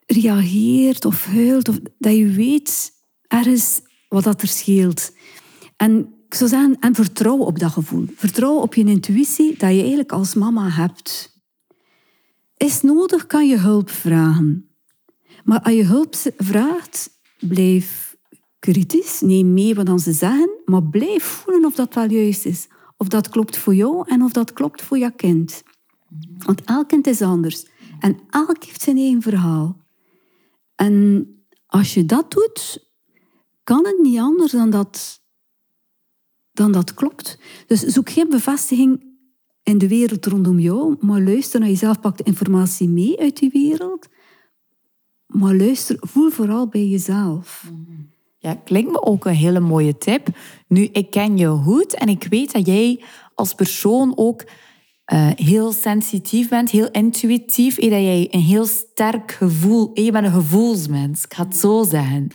reageert 0.07 1.05
of 1.05 1.25
huilt, 1.25 1.69
of 1.69 1.79
dat 1.99 2.17
je 2.17 2.27
weet 2.27 2.93
ergens 3.29 3.81
wat 4.09 4.25
dat 4.25 4.43
er 4.43 4.49
scheelt. 4.49 5.13
En 5.77 6.16
ik 6.27 6.35
zou 6.35 6.51
zeggen, 6.51 6.77
en 6.81 6.95
vertrouw 6.95 7.39
op 7.39 7.59
dat 7.59 7.71
gevoel. 7.71 8.07
Vertrouw 8.15 8.55
op 8.55 8.75
je 8.75 8.85
intuïtie 8.85 9.51
dat 9.51 9.71
je 9.71 9.81
eigenlijk 9.81 10.13
als 10.13 10.35
mama 10.35 10.69
hebt. 10.69 11.35
Is 12.57 12.83
nodig, 12.83 13.27
kan 13.27 13.49
je 13.49 13.59
hulp 13.59 13.91
vragen. 13.91 14.71
Maar 15.45 15.61
als 15.61 15.75
je 15.75 15.85
hulp 15.85 16.15
vraagt, 16.37 17.11
blijf 17.39 18.17
kritisch. 18.59 19.21
Neem 19.21 19.53
mee 19.53 19.75
wat 19.75 20.01
ze 20.01 20.13
zeggen, 20.13 20.51
maar 20.65 20.83
blijf 20.83 21.25
voelen 21.25 21.65
of 21.65 21.75
dat 21.75 21.95
wel 21.95 22.11
juist 22.11 22.45
is. 22.45 22.69
Of 22.97 23.09
dat 23.09 23.29
klopt 23.29 23.57
voor 23.57 23.75
jou 23.75 24.09
en 24.09 24.23
of 24.23 24.33
dat 24.33 24.53
klopt 24.53 24.83
voor 24.83 24.99
je 24.99 25.11
kind. 25.11 25.63
Want 26.39 26.65
elk 26.65 26.89
kind 26.89 27.07
is 27.07 27.23
anders. 27.23 27.67
En 27.99 28.19
elk 28.31 28.65
heeft 28.65 28.83
zijn 28.83 28.97
eigen 28.97 29.23
verhaal. 29.23 29.77
En 30.75 31.27
als 31.67 31.95
je 31.95 32.07
dat 32.07 32.31
doet, 32.31 32.89
kan 33.65 33.87
het 33.87 33.99
niet 33.99 34.19
anders 34.19 34.53
dan 34.53 34.71
dat 34.71 35.25
dan 36.57 36.73
dat 36.73 36.95
klopt. 36.95 37.39
Dus 37.67 37.81
zoek 37.81 38.11
geen 38.11 38.29
bevestiging 38.29 39.15
in 39.63 39.79
de 39.79 39.89
wereld 39.89 40.27
rondom 40.27 40.59
jou, 40.59 40.97
maar 41.01 41.21
luister 41.21 41.61
naar 41.61 41.69
jezelf, 41.69 42.01
pak 42.01 42.17
de 42.17 42.25
informatie 42.25 42.89
mee 42.89 43.21
uit 43.21 43.37
die 43.39 43.51
wereld. 43.53 44.09
Maar 45.27 45.55
luister, 45.55 45.97
voel 46.01 46.31
vooral 46.31 46.69
bij 46.69 46.87
jezelf. 46.87 47.71
Ja, 48.39 48.55
klinkt 48.65 48.91
me 48.91 49.03
ook 49.03 49.25
een 49.25 49.35
hele 49.35 49.61
mooie 49.61 49.99
tip. 49.99 50.29
Nu, 50.69 50.83
ik 50.83 51.11
ken 51.11 51.37
je 51.37 51.49
goed 51.49 51.95
en 51.95 52.09
ik 52.09 52.27
weet 52.31 52.53
dat 52.53 52.67
jij 52.67 53.03
als 53.35 53.55
persoon 53.55 54.13
ook 54.17 54.45
uh, 55.13 55.31
heel 55.35 55.73
sensitief 55.73 56.49
bent, 56.49 56.71
heel 56.71 56.91
intuïtief. 56.91 57.75
dat 57.75 57.91
jij 57.91 58.29
een 58.31 58.41
heel 58.41 58.67
sterk 58.67 59.33
gevoel... 59.33 59.91
Je 59.95 60.11
bent 60.11 60.27
een 60.27 60.33
gevoelsmens, 60.33 61.25
ik 61.25 61.35
ga 61.35 61.45
het 61.45 61.57
zo 61.57 61.83
zeggen. 61.83 62.29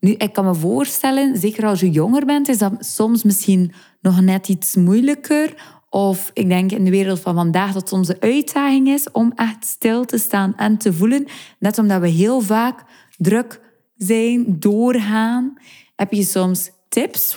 Nu, 0.00 0.10
ik 0.10 0.32
kan 0.32 0.44
me 0.44 0.54
voorstellen, 0.54 1.36
zeker 1.38 1.66
als 1.66 1.80
je 1.80 1.90
jonger 1.90 2.24
bent, 2.24 2.48
is 2.48 2.58
dat 2.58 2.72
soms 2.78 3.22
misschien 3.22 3.72
nog 4.00 4.20
net 4.20 4.48
iets 4.48 4.74
moeilijker. 4.74 5.54
Of 5.90 6.30
ik 6.34 6.48
denk 6.48 6.72
in 6.72 6.84
de 6.84 6.90
wereld 6.90 7.20
van 7.20 7.34
vandaag 7.34 7.72
dat 7.72 7.88
soms 7.88 8.08
een 8.08 8.20
uitdaging 8.20 8.88
is 8.88 9.10
om 9.10 9.32
echt 9.34 9.64
stil 9.64 10.04
te 10.04 10.18
staan 10.18 10.56
en 10.56 10.76
te 10.76 10.92
voelen. 10.92 11.26
Net 11.58 11.78
omdat 11.78 12.00
we 12.00 12.08
heel 12.08 12.40
vaak 12.40 12.84
druk 13.16 13.60
zijn, 13.96 14.44
doorgaan. 14.58 15.54
Heb 15.96 16.12
je 16.12 16.24
soms 16.24 16.70
tips 16.88 17.36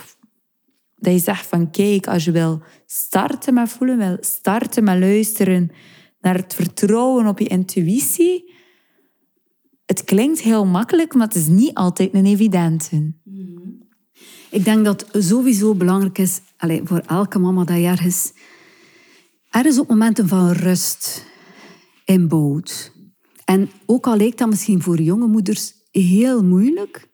dat 1.00 1.14
je 1.14 1.20
zegt 1.20 1.46
van 1.46 1.72
kijk, 1.72 2.08
als 2.08 2.26
je 2.26 2.32
wil 2.32 2.62
starten 2.86 3.54
met 3.54 3.70
voelen, 3.70 3.98
wil 3.98 4.18
starten 4.20 4.84
met 4.84 5.00
luisteren 5.00 5.72
naar 6.22 6.36
het 6.36 6.54
vertrouwen 6.54 7.28
op 7.28 7.40
je 7.40 7.48
intuïtie. 7.48 8.49
Het 9.90 10.04
klinkt 10.04 10.42
heel 10.42 10.66
makkelijk, 10.66 11.14
maar 11.14 11.28
het 11.28 11.36
is 11.36 11.48
niet 11.48 11.74
altijd 11.74 12.14
een 12.14 12.26
evidente. 12.26 13.14
Ik 14.50 14.64
denk 14.64 14.86
dat 14.86 15.08
sowieso 15.12 15.76
belangrijk 15.76 16.18
is 16.18 16.42
allez, 16.58 16.82
voor 16.84 17.00
elke 17.00 17.40
mama 17.40 17.64
dat 17.64 17.78
je 17.78 17.84
ergens, 17.84 18.34
op 19.80 19.90
momenten 19.90 20.28
van 20.28 20.52
rust 20.52 21.26
inbouwt. 22.06 22.92
En 23.46 23.70
ook 23.86 24.08
al 24.08 24.18
lijkt 24.18 24.38
dat 24.38 24.50
misschien 24.50 24.82
voor 24.82 25.02
jonge 25.02 25.28
moeders 25.28 25.74
heel 25.92 26.44
moeilijk, 26.44 27.08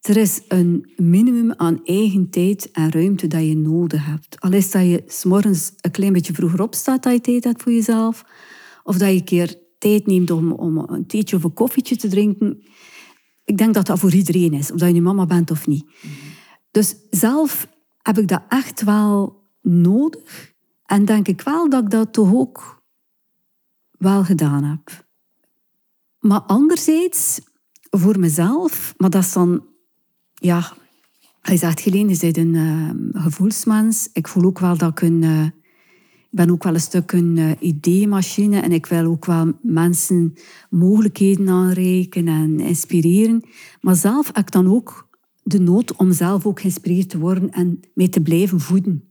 er 0.00 0.16
is 0.16 0.40
een 0.48 0.92
minimum 0.96 1.52
aan 1.56 1.80
eigen 1.84 2.30
tijd 2.30 2.70
en 2.70 2.92
ruimte 2.92 3.26
dat 3.26 3.42
je 3.42 3.56
nodig 3.56 4.06
hebt. 4.06 4.40
Al 4.40 4.52
is 4.52 4.70
dat 4.70 4.82
je 4.82 5.02
s'morgens 5.06 5.72
een 5.80 5.90
klein 5.90 6.12
beetje 6.12 6.34
vroeger 6.34 6.62
opstaat 6.62 7.02
dat 7.02 7.12
je 7.12 7.20
tijd 7.20 7.44
hebt 7.44 7.62
voor 7.62 7.72
jezelf, 7.72 8.24
of 8.82 8.98
dat 8.98 9.08
je 9.08 9.14
een 9.14 9.24
keer 9.24 9.64
tijd 9.78 10.06
neemt 10.06 10.30
om, 10.30 10.52
om 10.52 10.78
een 10.78 11.06
theetje 11.06 11.36
of 11.36 11.44
een 11.44 11.52
koffietje 11.52 11.96
te 11.96 12.08
drinken. 12.08 12.62
Ik 13.44 13.58
denk 13.58 13.74
dat 13.74 13.86
dat 13.86 13.98
voor 13.98 14.12
iedereen 14.14 14.52
is, 14.52 14.72
of 14.72 14.78
dat 14.78 14.88
je 14.88 14.94
nu 14.94 15.00
mama 15.00 15.26
bent 15.26 15.50
of 15.50 15.66
niet. 15.66 15.84
Dus 16.70 16.96
zelf 17.10 17.68
heb 18.02 18.18
ik 18.18 18.28
dat 18.28 18.42
echt 18.48 18.84
wel 18.84 19.42
nodig. 19.62 20.54
En 20.84 21.04
denk 21.04 21.28
ik 21.28 21.40
wel 21.40 21.68
dat 21.68 21.82
ik 21.82 21.90
dat 21.90 22.12
toch 22.12 22.34
ook 22.34 22.82
wel 23.90 24.24
gedaan 24.24 24.64
heb. 24.64 25.06
Maar 26.18 26.40
anderzijds, 26.40 27.40
voor 27.90 28.18
mezelf, 28.18 28.94
maar 28.96 29.10
dat 29.10 29.22
is 29.22 29.32
dan, 29.32 29.66
ja, 30.34 30.72
hij 31.40 31.56
zegt 31.56 31.80
Helene, 31.80 32.10
je 32.10 32.32
bent 32.32 32.36
een 32.36 32.54
uh. 33.66 33.90
Ik 34.12 34.28
voel 34.28 34.44
ook 34.44 34.58
wel 34.58 34.76
dat 34.76 34.90
ik 34.90 35.00
een, 35.00 35.22
uh, 35.22 35.46
ik 36.30 36.42
ben 36.42 36.50
ook 36.50 36.64
wel 36.64 36.74
een 36.74 36.80
stuk 36.80 37.12
een 37.12 37.36
uh, 37.36 37.50
ideemachine 37.60 38.60
en 38.60 38.72
ik 38.72 38.86
wil 38.86 39.04
ook 39.04 39.24
wel 39.24 39.52
mensen 39.62 40.34
mogelijkheden 40.70 41.48
aanreiken 41.48 42.28
en 42.28 42.60
inspireren. 42.60 43.42
Maar 43.80 43.96
zelf 43.96 44.26
heb 44.26 44.36
ik 44.36 44.50
dan 44.50 44.70
ook 44.70 45.08
de 45.42 45.60
nood 45.60 45.96
om 45.96 46.12
zelf 46.12 46.46
ook 46.46 46.60
geïnspireerd 46.60 47.08
te 47.08 47.18
worden 47.18 47.50
en 47.50 47.80
mee 47.94 48.08
te 48.08 48.20
blijven 48.20 48.60
voeden. 48.60 49.04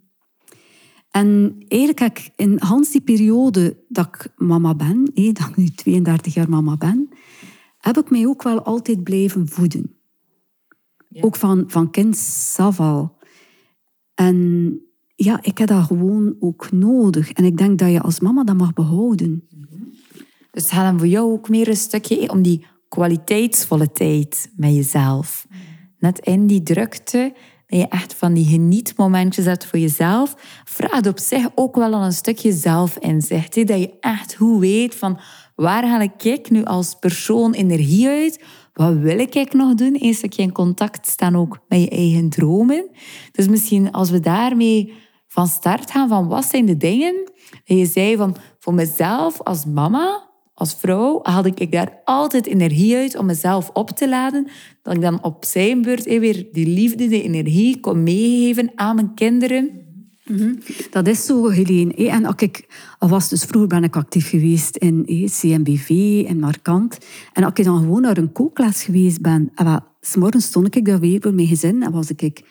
En 1.12 1.56
eigenlijk 1.68 2.00
heb 2.00 2.18
ik 2.18 2.32
in 2.36 2.58
Hans 2.60 2.92
die 2.92 3.02
periode 3.02 3.78
dat 3.88 4.06
ik 4.06 4.34
mama 4.36 4.76
ben, 4.76 5.06
dat 5.34 5.48
ik 5.48 5.56
nu 5.56 5.70
32 5.70 6.34
jaar 6.34 6.50
mama 6.50 6.78
ben, 6.78 7.10
heb 7.78 7.98
ik 7.98 8.10
mij 8.10 8.28
ook 8.28 8.44
wel 8.44 8.64
altijd 8.64 9.04
blijven 9.04 9.48
voeden. 9.48 9.96
Ja. 11.10 11.22
Ook 11.22 11.36
van, 11.36 11.64
van 11.68 11.92
kind 11.92 12.56
af 12.58 12.80
al. 12.80 13.18
En 14.14 14.80
ja, 15.16 15.40
ik 15.42 15.58
heb 15.58 15.68
dat 15.68 15.84
gewoon 15.84 16.36
ook 16.40 16.72
nodig. 16.72 17.32
En 17.32 17.44
ik 17.44 17.58
denk 17.58 17.80
dat 17.80 17.92
je 17.92 18.02
als 18.02 18.20
mama 18.20 18.44
dat 18.44 18.58
mag 18.58 18.74
behouden. 18.74 19.48
Dus 20.52 20.64
het 20.64 20.72
gaat 20.72 20.86
dan 20.90 20.98
voor 20.98 21.08
jou 21.08 21.32
ook 21.32 21.50
meer 21.50 21.68
een 21.68 21.76
stukje 21.76 22.30
om 22.30 22.42
die 22.42 22.66
kwaliteitsvolle 22.90 23.92
tijd 23.92 24.52
met 24.56 24.76
jezelf. 24.76 25.48
Net 26.00 26.20
in 26.20 26.48
die 26.48 26.64
drukte, 26.64 27.34
dat 27.68 27.80
je 27.80 27.88
echt 27.88 28.14
van 28.14 28.34
die 28.34 28.46
genietmomentjes 28.46 29.46
hebt 29.46 29.66
voor 29.66 29.80
jezelf, 29.80 30.36
vraagt 30.64 31.08
op 31.08 31.20
zich 31.20 31.48
ook 31.56 31.76
wel 31.76 31.94
een 31.94 32.12
stukje 32.12 32.52
zelfinzicht. 32.52 33.68
Dat 33.68 33.80
je 33.80 33.94
echt 34.00 34.36
goed 34.36 34.60
weet 34.60 34.96
van 34.96 35.20
waar 35.56 35.88
haal 35.88 36.02
ik 36.02 36.50
nu 36.50 36.64
als 36.64 36.96
persoon 37.00 37.54
energie 37.54 38.08
uit? 38.08 38.44
Wat 38.74 38.98
wil 38.98 39.20
ik 39.20 39.54
nog 39.54 39.74
doen? 39.74 39.96
Eens 39.96 40.22
dat 40.22 40.36
je 40.36 40.42
in 40.42 40.52
contact 40.52 41.08
staan 41.08 41.36
ook 41.36 41.60
met 41.68 41.82
je 41.82 41.90
eigen 41.90 42.30
dromen. 42.30 42.90
Dus 43.32 43.48
misschien 43.48 43.92
als 43.92 44.10
we 44.10 44.20
daarmee 44.20 44.94
van 45.36 45.48
start 45.48 45.92
gaan 45.92 46.08
van 46.08 46.28
wat 46.28 46.46
zijn 46.46 46.66
de 46.66 46.78
dingen 46.78 47.16
dat 47.66 47.78
je 47.78 47.86
zei 47.86 48.16
van 48.16 48.36
voor 48.60 48.74
mezelf 48.74 49.42
als 49.42 49.66
mama, 49.66 50.30
als 50.54 50.76
vrouw, 50.80 51.20
haalde 51.24 51.52
ik 51.56 51.72
daar 51.72 52.02
altijd 52.04 52.46
energie 52.46 52.96
uit 52.96 53.18
om 53.18 53.26
mezelf 53.26 53.70
op 53.74 53.90
te 53.90 54.10
laden. 54.10 54.48
Dat 54.82 54.94
ik 54.94 55.02
dan 55.02 55.24
op 55.24 55.46
zijn 55.46 55.82
beurt 55.82 56.04
weer 56.04 56.48
die 56.52 56.68
liefde, 56.68 57.08
die 57.08 57.24
energie 57.24 57.80
kon 57.80 58.04
meegeven 58.04 58.72
aan 58.76 58.96
mijn 58.96 59.14
kinderen. 59.14 59.70
-hmm. 60.24 60.58
Dat 60.92 61.08
is 61.08 61.26
zo, 61.26 61.50
Helene. 61.50 61.94
En 61.94 62.26
als 62.26 62.36
ik, 62.36 62.68
was 63.00 63.30
dus 63.30 63.44
vroeger 63.44 63.70
ben 63.70 63.84
ik 63.84 63.96
actief 63.96 64.30
geweest 64.30 64.76
in 64.76 65.06
CMBV, 65.40 65.90
in 66.28 66.40
Markant. 66.40 66.98
En 67.34 67.44
als 67.44 67.54
ik 67.56 67.66
dan 67.66 67.80
gewoon 67.80 68.02
naar 68.02 68.18
een 68.18 68.32
kookles 68.32 68.84
geweest 68.84 69.22
ben, 69.22 69.52
en 69.56 69.66
wel, 69.66 69.80
s'morgens 70.02 70.46
stond 70.46 70.76
ik 70.76 70.86
daar 70.86 71.00
weer 71.00 71.22
voor 71.22 71.34
mijn 71.34 71.48
gezin 71.48 71.84
en 71.84 71.92
was 71.92 72.10
ik 72.10 72.44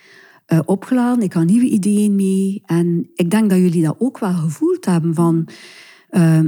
uh, 0.53 0.59
opgeladen. 0.65 1.25
Ik 1.25 1.33
had 1.33 1.45
nieuwe 1.45 1.69
ideeën 1.69 2.15
mee. 2.15 2.63
En 2.65 3.11
ik 3.15 3.31
denk 3.31 3.51
dat 3.51 3.59
jullie 3.59 3.83
dat 3.83 3.97
ook 3.99 4.19
wel 4.19 4.33
gevoeld 4.33 4.85
hebben 4.85 5.15
van... 5.15 5.49
Uh, 6.11 6.41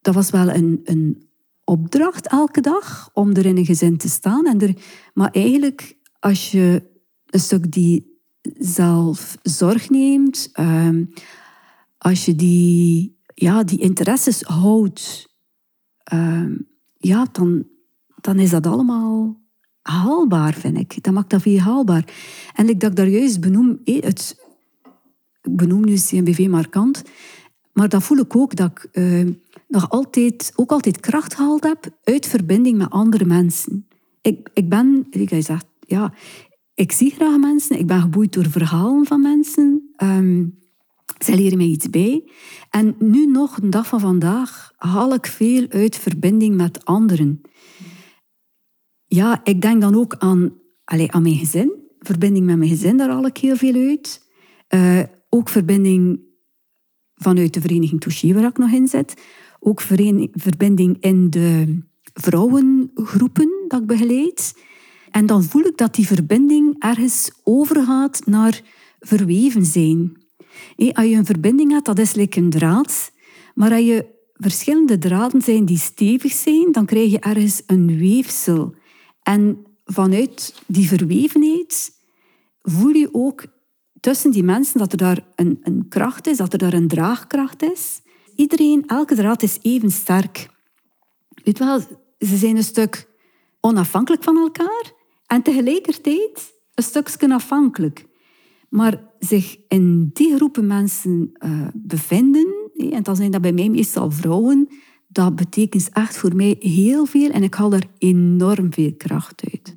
dat 0.00 0.14
was 0.14 0.30
wel 0.30 0.50
een, 0.50 0.80
een 0.84 1.28
opdracht 1.64 2.28
elke 2.28 2.60
dag 2.60 3.10
om 3.12 3.30
er 3.34 3.46
in 3.46 3.56
een 3.56 3.64
gezin 3.64 3.96
te 3.96 4.08
staan. 4.08 4.46
En 4.46 4.60
er, 4.60 4.74
maar 5.14 5.30
eigenlijk, 5.30 5.96
als 6.18 6.50
je 6.50 6.82
een 7.26 7.40
stuk 7.40 7.72
die 7.72 8.20
zelf 8.58 9.38
zorg 9.42 9.90
neemt, 9.90 10.50
um, 10.60 11.12
als 11.98 12.24
je 12.24 12.34
die, 12.34 13.18
ja, 13.34 13.64
die 13.64 13.78
interesses 13.78 14.42
houdt, 14.42 15.28
um, 16.12 16.68
ja, 16.96 17.26
dan, 17.32 17.66
dan 18.20 18.38
is 18.38 18.50
dat 18.50 18.66
allemaal 18.66 19.40
haalbaar, 19.92 20.54
vind 20.54 20.78
ik. 20.78 21.02
Dat 21.02 21.12
maakt 21.12 21.30
dat 21.30 21.42
veel 21.42 21.58
haalbaar. 21.58 22.04
En 22.54 22.68
ik 22.68 22.80
dat 22.80 22.90
ik 22.90 22.96
daar 22.96 23.08
juist 23.08 23.40
benoem, 23.40 23.80
het, 23.84 24.36
ik 25.42 25.56
benoem 25.56 25.84
nu 25.84 25.94
CMBV 25.94 26.46
markant, 26.48 27.02
maar 27.72 27.88
dat 27.88 28.02
voel 28.02 28.18
ik 28.18 28.36
ook 28.36 28.56
dat 28.56 28.70
ik 28.70 28.88
uh, 28.92 29.30
nog 29.68 29.90
altijd, 29.90 30.52
ook 30.54 30.70
altijd 30.70 31.00
kracht 31.00 31.34
gehaald 31.34 31.64
heb 31.64 31.98
uit 32.02 32.26
verbinding 32.26 32.78
met 32.78 32.90
andere 32.90 33.24
mensen. 33.24 33.86
Ik, 34.22 34.50
ik 34.52 34.68
ben, 34.68 35.06
ik 35.10 35.28
gezegd, 35.28 35.66
ja, 35.80 36.12
ik 36.74 36.92
zie 36.92 37.10
graag 37.10 37.38
mensen, 37.38 37.78
ik 37.78 37.86
ben 37.86 38.00
geboeid 38.00 38.32
door 38.32 38.50
verhalen 38.50 39.06
van 39.06 39.22
mensen. 39.22 39.94
Um, 40.02 40.62
zij 41.18 41.36
leren 41.36 41.58
mij 41.58 41.66
iets 41.66 41.90
bij. 41.90 42.24
En 42.70 42.94
nu 42.98 43.26
nog, 43.26 43.56
een 43.56 43.70
dag 43.70 43.86
van 43.86 44.00
vandaag, 44.00 44.72
haal 44.76 45.14
ik 45.14 45.26
veel 45.26 45.66
uit 45.68 45.96
verbinding 45.96 46.56
met 46.56 46.84
anderen. 46.84 47.40
Ja, 49.14 49.40
ik 49.44 49.60
denk 49.60 49.80
dan 49.80 49.94
ook 49.94 50.14
aan, 50.18 50.52
allez, 50.84 51.08
aan 51.08 51.22
mijn 51.22 51.36
gezin. 51.36 51.72
Verbinding 51.98 52.46
met 52.46 52.56
mijn 52.56 52.70
gezin, 52.70 52.96
daar 52.96 53.08
haal 53.08 53.26
ik 53.26 53.36
heel 53.36 53.56
veel 53.56 53.74
uit. 53.74 54.28
Uh, 54.74 55.02
ook 55.28 55.48
verbinding 55.48 56.20
vanuit 57.14 57.54
de 57.54 57.60
vereniging 57.60 58.00
Touché, 58.00 58.32
waar 58.32 58.44
ik 58.44 58.58
nog 58.58 58.70
in 58.70 58.88
zit. 58.88 59.14
Ook 59.60 59.80
verbinding 60.32 60.96
in 61.00 61.30
de 61.30 61.78
vrouwengroepen 62.14 63.50
dat 63.68 63.80
ik 63.80 63.86
begeleid. 63.86 64.56
En 65.10 65.26
dan 65.26 65.42
voel 65.42 65.64
ik 65.64 65.76
dat 65.76 65.94
die 65.94 66.06
verbinding 66.06 66.76
ergens 66.78 67.30
overgaat 67.42 68.26
naar 68.26 68.60
verweven 69.00 69.64
zijn. 69.64 70.12
als 70.92 71.06
je 71.06 71.16
een 71.16 71.24
verbinding 71.24 71.70
hebt, 71.70 71.86
dat 71.86 71.98
is 71.98 72.14
like 72.14 72.40
een 72.40 72.50
draad. 72.50 73.12
Maar 73.54 73.72
als 73.72 73.84
je 73.84 74.06
verschillende 74.32 74.98
draden 74.98 75.42
zijn 75.42 75.64
die 75.64 75.78
stevig 75.78 76.32
zijn, 76.32 76.72
dan 76.72 76.86
krijg 76.86 77.10
je 77.10 77.18
ergens 77.18 77.62
een 77.66 77.98
weefsel. 77.98 78.74
En 79.24 79.66
vanuit 79.84 80.62
die 80.66 80.88
verwevenheid 80.88 81.92
voel 82.62 82.94
je 82.94 83.08
ook 83.12 83.44
tussen 84.00 84.30
die 84.30 84.42
mensen 84.42 84.78
dat 84.78 84.92
er 84.92 84.98
daar 84.98 85.26
een, 85.34 85.86
kracht 85.88 86.26
is, 86.26 86.36
dat 86.36 86.52
er 86.52 86.58
daar 86.58 86.72
een 86.72 86.88
draagkracht 86.88 87.62
is. 87.62 88.00
Iedereen, 88.36 88.86
elke 88.86 89.14
draad 89.14 89.42
is 89.42 89.58
even 89.62 89.90
sterk. 89.90 90.48
Weet 91.44 91.58
wel, 91.58 91.80
ze 92.18 92.36
zijn 92.36 92.56
een 92.56 92.64
stuk 92.64 93.08
onafhankelijk 93.60 94.22
van 94.22 94.36
elkaar 94.36 94.92
en 95.26 95.42
tegelijkertijd 95.42 96.52
een 96.74 96.84
stukje 96.84 97.34
afhankelijk. 97.34 98.06
Maar 98.68 99.10
zich 99.18 99.56
in 99.68 100.10
die 100.12 100.36
groepen 100.36 100.66
mensen 100.66 101.30
uh, 101.38 101.68
bevinden, 101.74 102.70
en 102.90 103.02
dan 103.02 103.16
zijn 103.16 103.30
dat 103.30 103.40
bij 103.40 103.52
mij 103.52 103.68
meestal 103.68 104.10
vrouwen, 104.10 104.68
dat 105.14 105.36
betekent 105.36 105.88
echt 105.92 106.16
voor 106.16 106.36
mij 106.36 106.56
heel 106.58 107.04
veel 107.06 107.30
en 107.30 107.42
ik 107.42 107.54
haal 107.54 107.70
daar 107.70 107.86
enorm 107.98 108.72
veel 108.72 108.94
kracht 108.96 109.42
uit 109.52 109.76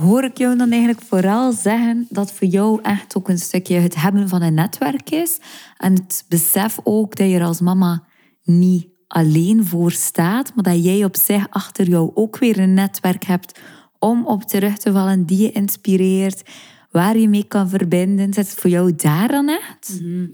hoor 0.00 0.24
ik 0.24 0.38
jou 0.38 0.56
dan 0.56 0.70
eigenlijk 0.70 1.02
vooral 1.02 1.52
zeggen 1.52 2.06
dat 2.08 2.32
voor 2.32 2.46
jou 2.46 2.80
echt 2.82 3.16
ook 3.16 3.28
een 3.28 3.38
stukje 3.38 3.74
het 3.74 3.94
hebben 3.94 4.28
van 4.28 4.42
een 4.42 4.54
netwerk 4.54 5.10
is. 5.10 5.40
En 5.76 5.94
het 5.94 6.24
besef 6.28 6.78
ook 6.82 7.16
dat 7.16 7.28
je 7.28 7.34
er 7.34 7.44
als 7.44 7.60
mama 7.60 8.04
niet 8.42 8.88
alleen 9.06 9.66
voor 9.66 9.92
staat, 9.92 10.54
maar 10.54 10.64
dat 10.64 10.84
jij 10.84 11.04
op 11.04 11.16
zich 11.16 11.50
achter 11.50 11.88
jou 11.88 12.10
ook 12.14 12.38
weer 12.38 12.58
een 12.58 12.74
netwerk 12.74 13.24
hebt 13.24 13.60
om 13.98 14.26
op 14.26 14.42
terug 14.42 14.78
te 14.78 14.92
vallen, 14.92 15.26
die 15.26 15.42
je 15.42 15.52
inspireert, 15.52 16.42
waar 16.90 17.18
je 17.18 17.28
mee 17.28 17.44
kan 17.44 17.68
verbinden? 17.68 18.34
Zit 18.34 18.50
het 18.50 18.60
voor 18.60 18.70
jou 18.70 18.94
daar 18.94 19.28
dan 19.28 19.48
echt? 19.48 20.00
Mhm. 20.00 20.26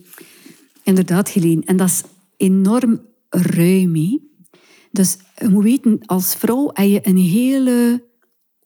Inderdaad, 0.82 1.28
Helene. 1.28 1.62
En 1.64 1.76
dat 1.76 1.88
is 1.88 2.02
enorm 2.36 3.00
ruim. 3.36 4.20
Dus 4.90 5.18
je 5.36 5.48
moet 5.48 5.62
weten, 5.62 5.98
als 6.06 6.34
vrouw 6.34 6.70
heb 6.72 6.88
je 6.88 7.00
een 7.02 7.16
hele 7.16 8.04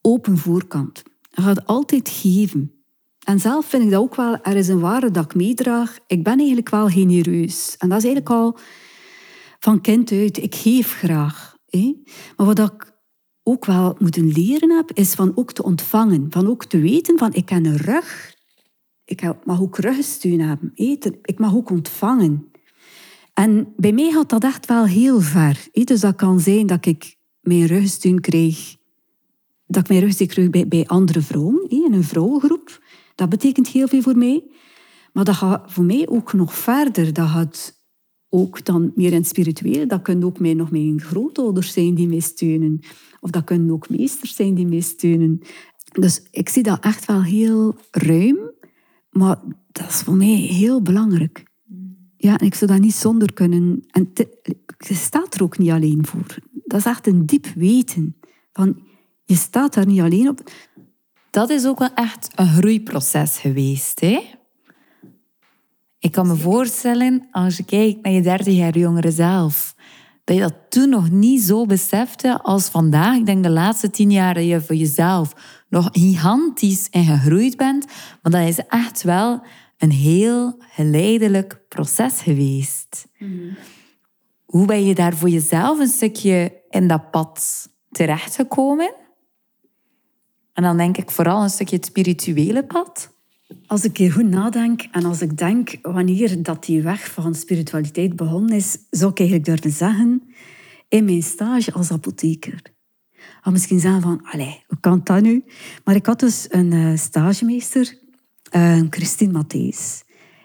open 0.01 0.39
voorkant. 0.39 1.03
Je 1.31 1.43
gaat 1.43 1.67
altijd 1.67 2.09
geven. 2.09 2.75
En 3.21 3.41
zelf 3.41 3.67
vind 3.67 3.83
ik 3.83 3.91
dat 3.91 4.01
ook 4.01 4.15
wel, 4.15 4.39
er 4.43 4.57
is 4.57 4.69
een 4.69 4.81
waarde 4.81 5.11
dat 5.11 5.25
ik 5.25 5.35
meedraag. 5.35 5.99
Ik 6.07 6.25
ben 6.25 6.39
eigenlijk 6.39 6.71
wel 6.71 6.89
genereus. 6.89 7.75
En 7.79 7.89
dat 7.89 7.99
is 7.99 8.05
eigenlijk 8.05 8.35
al 8.35 8.59
van 9.59 9.81
kind 9.81 10.13
uit. 10.13 10.37
Ik 10.37 10.55
geef 10.55 10.93
graag. 10.93 11.57
Maar 12.37 12.47
wat 12.47 12.59
ik 12.59 12.93
ook 13.43 13.65
wel 13.65 13.97
moeten 13.99 14.33
leren 14.33 14.71
heb, 14.71 14.93
is 14.93 15.15
van 15.15 15.33
ook 15.35 15.53
te 15.53 15.63
ontvangen. 15.63 16.27
Van 16.31 16.49
ook 16.49 16.65
te 16.65 16.79
weten 16.79 17.19
van, 17.19 17.33
ik 17.33 17.49
heb 17.49 17.65
een 17.65 17.77
rug. 17.77 18.35
Ik 19.05 19.45
mag 19.45 19.61
ook 19.61 19.79
rugsteun 19.79 20.41
hebben. 20.41 20.71
Ik 21.23 21.39
mag 21.39 21.55
ook 21.55 21.71
ontvangen. 21.71 22.50
En 23.41 23.73
bij 23.77 23.93
mij 23.93 24.11
gaat 24.11 24.29
dat 24.29 24.45
echt 24.45 24.67
wel 24.67 24.87
heel 24.87 25.21
ver. 25.21 25.69
Dus 25.85 26.01
dat 26.01 26.15
kan 26.15 26.41
zijn 26.41 26.67
dat 26.67 26.87
ik 26.87 27.17
mijn 27.41 27.67
rugsteun 27.67 28.21
krijg, 28.21 28.77
dat 29.67 29.83
ik 29.83 29.89
mijn 29.89 30.01
rugsteun 30.01 30.51
krijg 30.51 30.69
bij, 30.69 30.87
andere 30.87 31.21
vrouwen, 31.21 31.69
in 31.69 31.93
een 31.93 32.05
vrouwengroep. 32.05 32.83
Dat 33.15 33.29
betekent 33.29 33.69
heel 33.69 33.89
veel 33.89 34.03
voor 34.03 34.17
mij. 34.17 34.45
Maar 35.13 35.25
dat 35.25 35.35
gaat 35.35 35.73
voor 35.73 35.85
mij 35.85 36.09
ook 36.09 36.33
nog 36.33 36.55
verder. 36.55 37.13
Dat 37.13 37.29
gaat 37.29 37.83
ook 38.29 38.65
dan 38.65 38.93
meer 38.95 39.13
in 39.13 39.19
het 39.19 39.27
spirituele. 39.27 39.87
Dat 39.87 40.03
kunnen 40.03 40.25
ook 40.25 40.39
mij, 40.39 40.55
nog 40.55 40.71
mijn 40.71 41.01
grootouders 41.01 41.73
zijn 41.73 41.95
die 41.95 42.09
mij 42.09 42.21
steunen. 42.21 42.81
Of 43.21 43.31
dat 43.31 43.45
kunnen 43.45 43.71
ook 43.71 43.89
meesters 43.89 44.35
zijn 44.35 44.55
die 44.55 44.67
mij 44.67 44.81
steunen. 44.81 45.41
Dus 45.93 46.23
ik 46.31 46.49
zie 46.49 46.63
dat 46.63 46.85
echt 46.85 47.05
wel 47.05 47.23
heel 47.23 47.77
ruim. 47.91 48.39
Maar 49.11 49.39
dat 49.73 49.89
is 49.89 50.03
voor 50.03 50.17
mij 50.17 50.35
heel 50.35 50.83
belangrijk. 50.83 51.50
Ja, 52.23 52.39
en 52.39 52.47
ik 52.47 52.55
zou 52.55 52.71
dat 52.71 52.81
niet 52.81 52.95
zonder 52.95 53.33
kunnen. 53.33 53.85
En 53.91 54.11
je 54.79 54.95
staat 54.95 55.35
er 55.35 55.43
ook 55.43 55.59
niet 55.59 55.71
alleen 55.71 56.07
voor. 56.07 56.37
Dat 56.53 56.79
is 56.81 56.87
echt 56.87 57.07
een 57.07 57.27
diep 57.27 57.47
weten. 57.55 58.17
Van, 58.53 58.83
je 59.25 59.35
staat 59.35 59.75
daar 59.75 59.87
niet 59.87 60.01
alleen 60.01 60.29
op. 60.29 60.51
Dat 61.31 61.51
is 61.51 61.67
ook 61.67 61.79
wel 61.79 61.95
echt 61.95 62.31
een 62.35 62.49
groeiproces 62.49 63.39
geweest, 63.39 64.01
hè? 64.01 64.21
Ik 65.99 66.13
kan 66.13 66.27
me 66.27 66.37
voorstellen, 66.37 67.29
als 67.31 67.57
je 67.57 67.65
kijkt 67.65 68.03
naar 68.03 68.13
je 68.13 68.23
30 68.23 68.55
jaar 68.55 68.79
jongere 68.79 69.11
zelf, 69.11 69.75
dat 70.25 70.37
je 70.37 70.43
dat 70.43 70.55
toen 70.69 70.89
nog 70.89 71.11
niet 71.11 71.43
zo 71.43 71.67
besefte 71.67 72.43
als 72.43 72.69
vandaag. 72.69 73.17
Ik 73.17 73.27
denk 73.27 73.43
de 73.43 73.51
laatste 73.51 73.91
tien 73.91 74.11
jaar 74.11 74.35
dat 74.35 74.45
je 74.45 74.61
voor 74.61 74.77
jezelf 74.77 75.35
nog 75.69 75.89
gigantisch 75.93 76.89
en 76.91 77.05
gegroeid 77.05 77.57
bent. 77.57 77.87
Maar 78.23 78.33
dat 78.33 78.49
is 78.49 78.67
echt 78.67 79.03
wel 79.03 79.43
een 79.81 79.91
heel 79.91 80.55
geleidelijk 80.59 81.61
proces 81.69 82.21
geweest. 82.21 83.07
Mhm. 83.19 83.55
Hoe 84.45 84.67
ben 84.67 84.85
je 84.85 84.95
daar 84.95 85.17
voor 85.17 85.29
jezelf 85.29 85.79
een 85.79 85.89
stukje 85.89 86.63
in 86.71 86.89
dat 86.89 87.11
pad 87.11 87.69
terechtgekomen? 87.91 88.95
En 90.53 90.63
dan 90.63 90.77
denk 90.77 90.97
ik 90.97 91.11
vooral 91.11 91.43
een 91.43 91.51
stukje 91.51 91.77
het 91.77 91.87
spirituele 91.87 92.65
pad. 92.65 93.15
Als 93.67 93.85
ik 93.85 93.97
hier 93.97 94.13
goed 94.13 94.29
nadenk 94.29 94.83
en 94.91 95.05
als 95.05 95.23
ik 95.23 95.39
denk 95.39 95.77
wanneer 95.83 96.43
dat 96.43 96.65
die 96.65 96.83
weg 96.83 97.11
van 97.11 97.35
spiritualiteit 97.35 98.17
begonnen 98.17 98.57
is, 98.57 98.79
zou 98.91 99.11
ik 99.11 99.19
eigenlijk 99.19 99.49
durven 99.49 99.71
zeggen, 99.71 100.35
in 100.89 101.05
mijn 101.05 101.23
stage 101.23 101.73
als 101.73 101.91
apotheker. 101.91 102.63
Of 103.45 103.53
misschien 103.53 103.81
zeggen 103.81 104.03
van, 104.03 104.21
allee, 104.25 104.63
hoe 104.67 104.81
kan 104.81 105.01
dat 105.05 105.23
nu? 105.23 105.45
Maar 105.85 105.95
ik 105.95 106.07
had 106.07 106.21
dus 106.21 106.47
een 106.49 106.73
uh, 106.73 106.97
stagemeester, 106.97 107.99
uh, 108.51 108.83
Christine 108.91 109.33
Matthijs, 109.33 110.03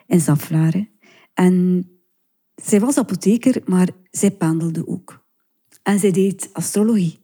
in 0.08 0.20
Zaflaren. 0.20 0.90
En 1.34 1.86
zij 2.56 2.80
was 2.80 2.98
apotheker, 2.98 3.62
maar 3.66 3.90
zij 4.12 4.32
pendelde 4.32 4.88
ook. 4.88 5.26
En 5.84 6.00
zij 6.00 6.12
deed 6.12 6.50
astrologie. 6.54 7.20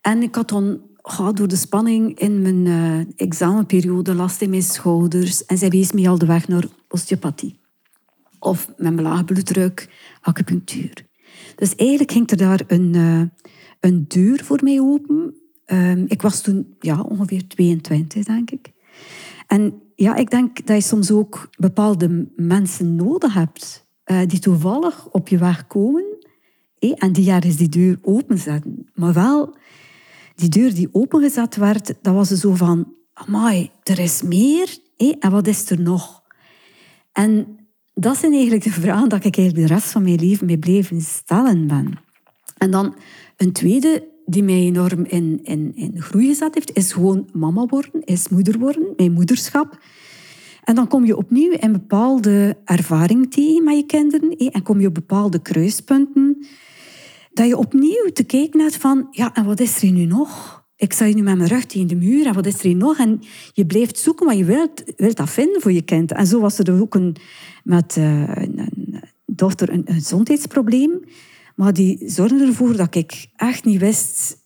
En 0.00 0.22
ik 0.22 0.34
had 0.34 0.48
dan 0.48 0.80
door 1.34 1.48
de 1.48 1.56
spanning 1.56 2.18
in 2.18 2.42
mijn 2.42 2.66
uh, 2.66 3.06
examenperiode, 3.16 4.14
last 4.14 4.40
in 4.40 4.50
mijn 4.50 4.62
schouders. 4.62 5.44
En 5.44 5.58
zij 5.58 5.68
wees 5.68 5.92
me 5.92 6.08
al 6.08 6.18
de 6.18 6.26
weg 6.26 6.48
naar 6.48 6.64
osteopathie. 6.88 7.60
Of 8.38 8.66
met 8.66 8.94
mijn 8.94 9.02
lage 9.02 9.24
bloeddruk, 9.24 9.88
acupunctuur. 10.20 11.06
Dus 11.56 11.74
eigenlijk 11.74 12.12
ging 12.12 12.30
er 12.30 12.36
daar 12.36 12.60
een, 12.66 12.94
uh, 12.94 13.22
een 13.80 14.04
deur 14.08 14.44
voor 14.44 14.60
mij 14.62 14.80
open. 14.80 15.34
Um, 15.66 16.04
ik 16.08 16.22
was 16.22 16.40
toen 16.40 16.76
ja, 16.80 17.00
ongeveer 17.00 17.48
22, 17.48 18.24
denk 18.24 18.50
ik. 18.50 18.72
En 19.46 19.82
ja, 19.96 20.14
ik 20.14 20.30
denk 20.30 20.66
dat 20.66 20.76
je 20.76 20.82
soms 20.82 21.10
ook 21.10 21.48
bepaalde 21.58 22.28
mensen 22.36 22.94
nodig 22.94 23.34
hebt 23.34 23.86
uh, 24.06 24.20
die 24.26 24.38
toevallig 24.38 25.08
op 25.10 25.28
je 25.28 25.38
weg 25.38 25.66
komen 25.66 26.04
eh, 26.78 26.92
en 26.96 27.12
die 27.12 27.30
ergens 27.30 27.56
die 27.56 27.68
deur 27.68 27.98
openzetten. 28.02 28.90
Maar 28.94 29.12
wel 29.12 29.54
die 30.34 30.48
deur 30.48 30.74
die 30.74 30.88
opengezet 30.92 31.56
werd, 31.56 31.94
dat 32.02 32.14
was 32.14 32.28
zo 32.28 32.54
van, 32.54 32.92
amai, 33.12 33.70
er 33.82 33.98
is 33.98 34.22
meer, 34.22 34.78
hé, 34.96 35.14
en 35.18 35.30
wat 35.30 35.46
is 35.46 35.70
er 35.70 35.80
nog? 35.80 36.22
En 37.12 37.58
dat 37.94 38.16
zijn 38.16 38.32
eigenlijk 38.32 38.64
de 38.64 38.70
vragen 38.70 39.08
dat 39.08 39.24
ik 39.24 39.36
eigenlijk 39.36 39.68
de 39.68 39.74
rest 39.74 39.90
van 39.90 40.02
mijn 40.02 40.20
leven 40.20 40.46
mee 40.46 40.58
blijven 40.58 41.00
stellen 41.00 41.66
ben. 41.66 41.98
En 42.58 42.70
dan 42.70 42.94
een 43.36 43.52
tweede 43.52 44.08
die 44.26 44.42
mij 44.42 44.60
enorm 44.60 45.04
in, 45.04 45.40
in, 45.42 45.72
in 45.74 46.02
groei 46.02 46.26
gezet 46.26 46.54
heeft, 46.54 46.76
is 46.76 46.92
gewoon 46.92 47.28
mama 47.32 47.66
worden, 47.66 48.04
is 48.04 48.28
moeder 48.28 48.58
worden, 48.58 48.92
mijn 48.96 49.12
moederschap. 49.12 49.78
En 50.64 50.74
dan 50.74 50.88
kom 50.88 51.04
je 51.04 51.16
opnieuw 51.16 51.52
in 51.52 51.72
bepaalde 51.72 52.56
ervaringen 52.64 53.28
tegen 53.28 53.64
met 53.64 53.76
je 53.76 53.86
kinderen 53.86 54.36
en 54.36 54.62
kom 54.62 54.80
je 54.80 54.86
op 54.86 54.94
bepaalde 54.94 55.42
kruispunten 55.42 56.46
dat 57.36 57.46
je 57.46 57.56
opnieuw 57.56 58.10
te 58.12 58.24
kijken 58.24 58.60
hebt 58.60 58.76
van, 58.76 59.08
ja, 59.10 59.34
en 59.34 59.44
wat 59.44 59.60
is 59.60 59.82
er 59.82 59.90
nu 59.90 60.04
nog? 60.04 60.64
Ik 60.76 60.92
sta 60.92 61.04
nu 61.04 61.22
met 61.22 61.36
mijn 61.36 61.48
rug 61.48 61.64
tegen 61.64 61.86
de 61.86 61.94
muur, 61.94 62.26
en 62.26 62.34
wat 62.34 62.46
is 62.46 62.58
er 62.58 62.66
hier 62.66 62.76
nog? 62.76 62.98
En 62.98 63.20
je 63.52 63.66
blijft 63.66 63.98
zoeken, 63.98 64.26
maar 64.26 64.36
je 64.36 64.44
wilt, 64.44 64.82
wilt 64.96 65.16
dat 65.16 65.30
vinden 65.30 65.60
voor 65.60 65.72
je 65.72 65.82
kind. 65.82 66.12
En 66.12 66.26
zo 66.26 66.40
was 66.40 66.58
er 66.58 66.80
ook 66.80 66.94
een, 66.94 67.16
met 67.64 67.96
uh, 67.96 68.28
een, 68.34 68.70
dochter 69.26 69.72
een, 69.72 69.84
gezondheidsprobleem. 69.86 71.00
Maar 71.56 71.72
die 71.72 72.02
zorgde 72.10 72.46
ervoor 72.46 72.76
dat 72.76 72.94
ik 72.94 73.26
echt 73.36 73.64
niet 73.64 73.80
wist 73.80 74.44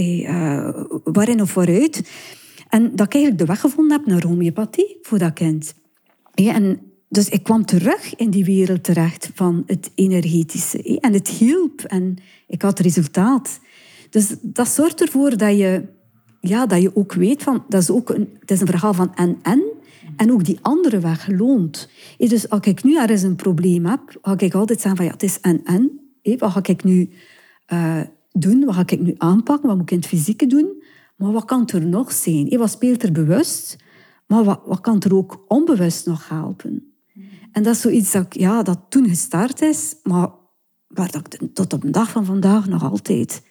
uh, 0.00 0.84
waarin 1.04 1.40
of 1.40 1.54
waaruit. 1.54 2.10
En 2.68 2.82
dat 2.96 3.06
ik 3.06 3.14
eigenlijk 3.14 3.38
de 3.38 3.52
weg 3.52 3.60
gevonden 3.60 3.96
heb 3.96 4.06
naar 4.06 4.22
homeopathie 4.22 4.98
voor 5.02 5.18
dat 5.18 5.32
kind. 5.32 5.74
Ja, 6.34 6.54
en 6.54 6.80
dus 7.08 7.28
ik 7.28 7.42
kwam 7.42 7.64
terug 7.64 8.16
in 8.16 8.30
die 8.30 8.44
wereld 8.44 8.84
terecht 8.84 9.30
van 9.34 9.62
het 9.66 9.90
energetische. 9.94 11.00
En 11.00 11.12
het 11.12 11.28
hielp 11.28 11.80
en 11.80 12.16
ik 12.46 12.62
had 12.62 12.78
resultaat. 12.78 13.60
Dus 14.10 14.34
dat 14.40 14.68
zorgt 14.68 15.00
ervoor 15.00 15.36
dat 15.36 15.56
je, 15.56 15.84
ja, 16.40 16.66
dat 16.66 16.82
je 16.82 16.96
ook 16.96 17.12
weet 17.12 17.42
van... 17.42 17.64
Dat 17.68 17.82
is 17.82 17.90
ook 17.90 18.10
een, 18.10 18.28
het 18.40 18.50
is 18.50 18.60
een 18.60 18.66
verhaal 18.66 18.94
van 18.94 19.14
en-en. 19.14 19.62
En 20.16 20.32
ook 20.32 20.44
die 20.44 20.58
andere 20.62 20.98
weg 20.98 21.28
loont. 21.28 21.88
Dus 22.18 22.48
als 22.48 22.66
ik 22.66 22.82
nu 22.84 22.96
ergens 22.96 23.22
een 23.22 23.36
probleem 23.36 23.86
heb, 23.86 24.18
ga 24.22 24.38
ik 24.38 24.54
altijd 24.54 24.80
zeggen 24.80 24.96
van 24.96 25.06
ja, 25.06 25.12
het 25.12 25.22
is 25.22 25.40
en-en. 25.40 26.01
Wat 26.22 26.50
ga 26.50 26.60
ik 26.62 26.84
nu 26.84 27.10
uh, 27.72 28.00
doen? 28.32 28.64
Wat 28.64 28.74
ga 28.74 28.82
ik 28.86 29.00
nu 29.00 29.14
aanpakken? 29.18 29.68
Wat 29.68 29.76
moet 29.76 29.84
ik 29.84 29.90
in 29.90 29.98
het 29.98 30.06
fysieke 30.06 30.46
doen? 30.46 30.82
Maar 31.16 31.32
wat 31.32 31.44
kan 31.44 31.68
er 31.68 31.86
nog 31.86 32.12
zijn? 32.12 32.58
Wat 32.58 32.70
speelt 32.70 33.02
er 33.02 33.12
bewust? 33.12 33.76
Maar 34.26 34.44
wat, 34.44 34.60
wat 34.64 34.80
kan 34.80 35.00
er 35.02 35.14
ook 35.14 35.44
onbewust 35.48 36.06
nog 36.06 36.28
helpen? 36.28 36.92
En 37.52 37.62
dat 37.62 37.74
is 37.74 37.80
zoiets 37.80 38.12
dat, 38.12 38.26
ja, 38.30 38.62
dat 38.62 38.80
toen 38.88 39.08
gestart 39.08 39.60
is, 39.60 39.96
maar 40.02 40.28
waar 40.86 41.10
dat 41.10 41.38
tot 41.54 41.72
op 41.72 41.80
de 41.80 41.90
dag 41.90 42.10
van 42.10 42.24
vandaag 42.24 42.68
nog 42.68 42.82
altijd, 42.82 43.42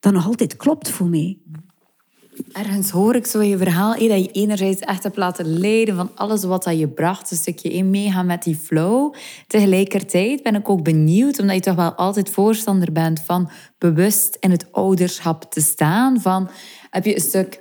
dat 0.00 0.12
nog 0.12 0.26
altijd 0.26 0.56
klopt 0.56 0.90
voor 0.90 1.08
mij. 1.08 1.38
Ergens 2.52 2.90
hoor 2.90 3.14
ik 3.14 3.26
zo 3.26 3.38
in 3.38 3.48
je 3.48 3.56
verhaal 3.56 3.92
dat 3.92 4.24
je 4.24 4.30
enerzijds 4.32 4.80
echt 4.80 5.02
hebt 5.02 5.16
laten 5.16 5.58
leiden 5.58 5.96
van 5.96 6.10
alles 6.14 6.44
wat 6.44 6.64
dat 6.64 6.78
je 6.78 6.88
bracht, 6.88 7.30
een 7.30 7.36
stukje 7.36 7.72
in 7.72 7.90
meegaan 7.90 8.26
met 8.26 8.42
die 8.42 8.56
flow. 8.56 9.14
Tegelijkertijd 9.46 10.42
ben 10.42 10.54
ik 10.54 10.68
ook 10.68 10.82
benieuwd, 10.82 11.38
omdat 11.38 11.54
je 11.56 11.62
toch 11.62 11.74
wel 11.74 11.92
altijd 11.92 12.30
voorstander 12.30 12.92
bent 12.92 13.20
van 13.20 13.50
bewust 13.78 14.36
in 14.40 14.50
het 14.50 14.72
ouderschap 14.72 15.52
te 15.52 15.60
staan. 15.60 16.20
Van, 16.20 16.50
heb 16.90 17.04
je 17.04 17.14
een 17.14 17.20
stuk 17.20 17.60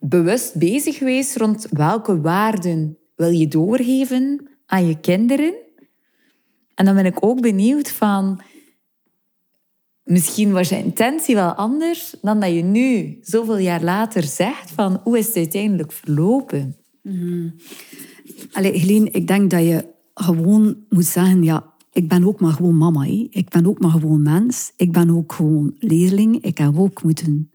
bewust 0.00 0.54
bezig 0.54 0.98
geweest 0.98 1.36
rond 1.36 1.66
welke 1.70 2.20
waarden 2.20 2.98
wil 3.16 3.30
je 3.30 3.48
doorgeven 3.48 4.48
aan 4.66 4.86
je 4.86 5.00
kinderen. 5.00 5.54
En 6.74 6.84
dan 6.84 6.94
ben 6.94 7.06
ik 7.06 7.24
ook 7.24 7.40
benieuwd 7.40 7.90
van... 7.90 8.40
Misschien 10.12 10.52
was 10.52 10.68
je 10.68 10.76
intentie 10.76 11.34
wel 11.34 11.52
anders 11.52 12.14
dan 12.22 12.40
dat 12.40 12.54
je 12.54 12.62
nu, 12.62 13.18
zoveel 13.22 13.58
jaar 13.58 13.82
later, 13.82 14.22
zegt 14.22 14.70
van 14.70 15.00
hoe 15.04 15.18
is 15.18 15.26
het 15.26 15.36
uiteindelijk 15.36 15.92
verlopen? 15.92 16.76
Mm. 17.02 17.54
Helene, 18.50 19.10
ik 19.10 19.26
denk 19.26 19.50
dat 19.50 19.62
je 19.62 19.86
gewoon 20.14 20.76
moet 20.88 21.04
zeggen, 21.04 21.42
ja, 21.42 21.72
ik 21.92 22.08
ben 22.08 22.24
ook 22.24 22.40
maar 22.40 22.52
gewoon 22.52 22.76
mama. 22.76 23.04
Ik 23.30 23.48
ben 23.48 23.66
ook 23.66 23.80
maar 23.80 23.90
gewoon 23.90 24.22
mens. 24.22 24.72
Ik 24.76 24.92
ben 24.92 25.10
ook 25.10 25.32
gewoon 25.32 25.74
leerling. 25.78 26.44
Ik 26.44 26.58
heb 26.58 26.78
ook 26.78 27.02
moeten 27.02 27.50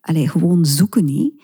allee, 0.00 0.28
gewoon 0.28 0.64
zoeken. 0.64 1.40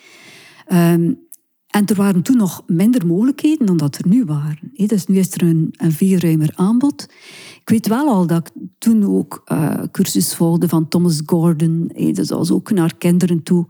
En 1.73 1.87
er 1.87 1.95
waren 1.95 2.23
toen 2.23 2.37
nog 2.37 2.63
minder 2.67 3.07
mogelijkheden 3.07 3.67
dan 3.67 3.77
dat 3.77 3.97
er 3.97 4.09
nu 4.09 4.25
waren. 4.25 4.71
Dus 4.73 5.07
nu 5.07 5.19
is 5.19 5.33
er 5.33 5.43
een, 5.43 5.69
een 5.77 5.93
veel 5.93 6.19
ruimer 6.19 6.53
aanbod. 6.55 7.07
Ik 7.61 7.69
weet 7.69 7.89
wel 7.89 8.09
al 8.09 8.27
dat 8.27 8.47
ik 8.47 8.63
toen 8.79 9.05
ook 9.05 9.43
uh, 9.53 9.83
cursus 9.91 10.35
volgde 10.35 10.69
van 10.69 10.89
Thomas 10.89 11.23
Gordon. 11.27 11.91
Dus 12.13 12.33
ook 12.33 12.71
naar 12.71 12.97
kinderen 12.97 13.43
toe. 13.43 13.67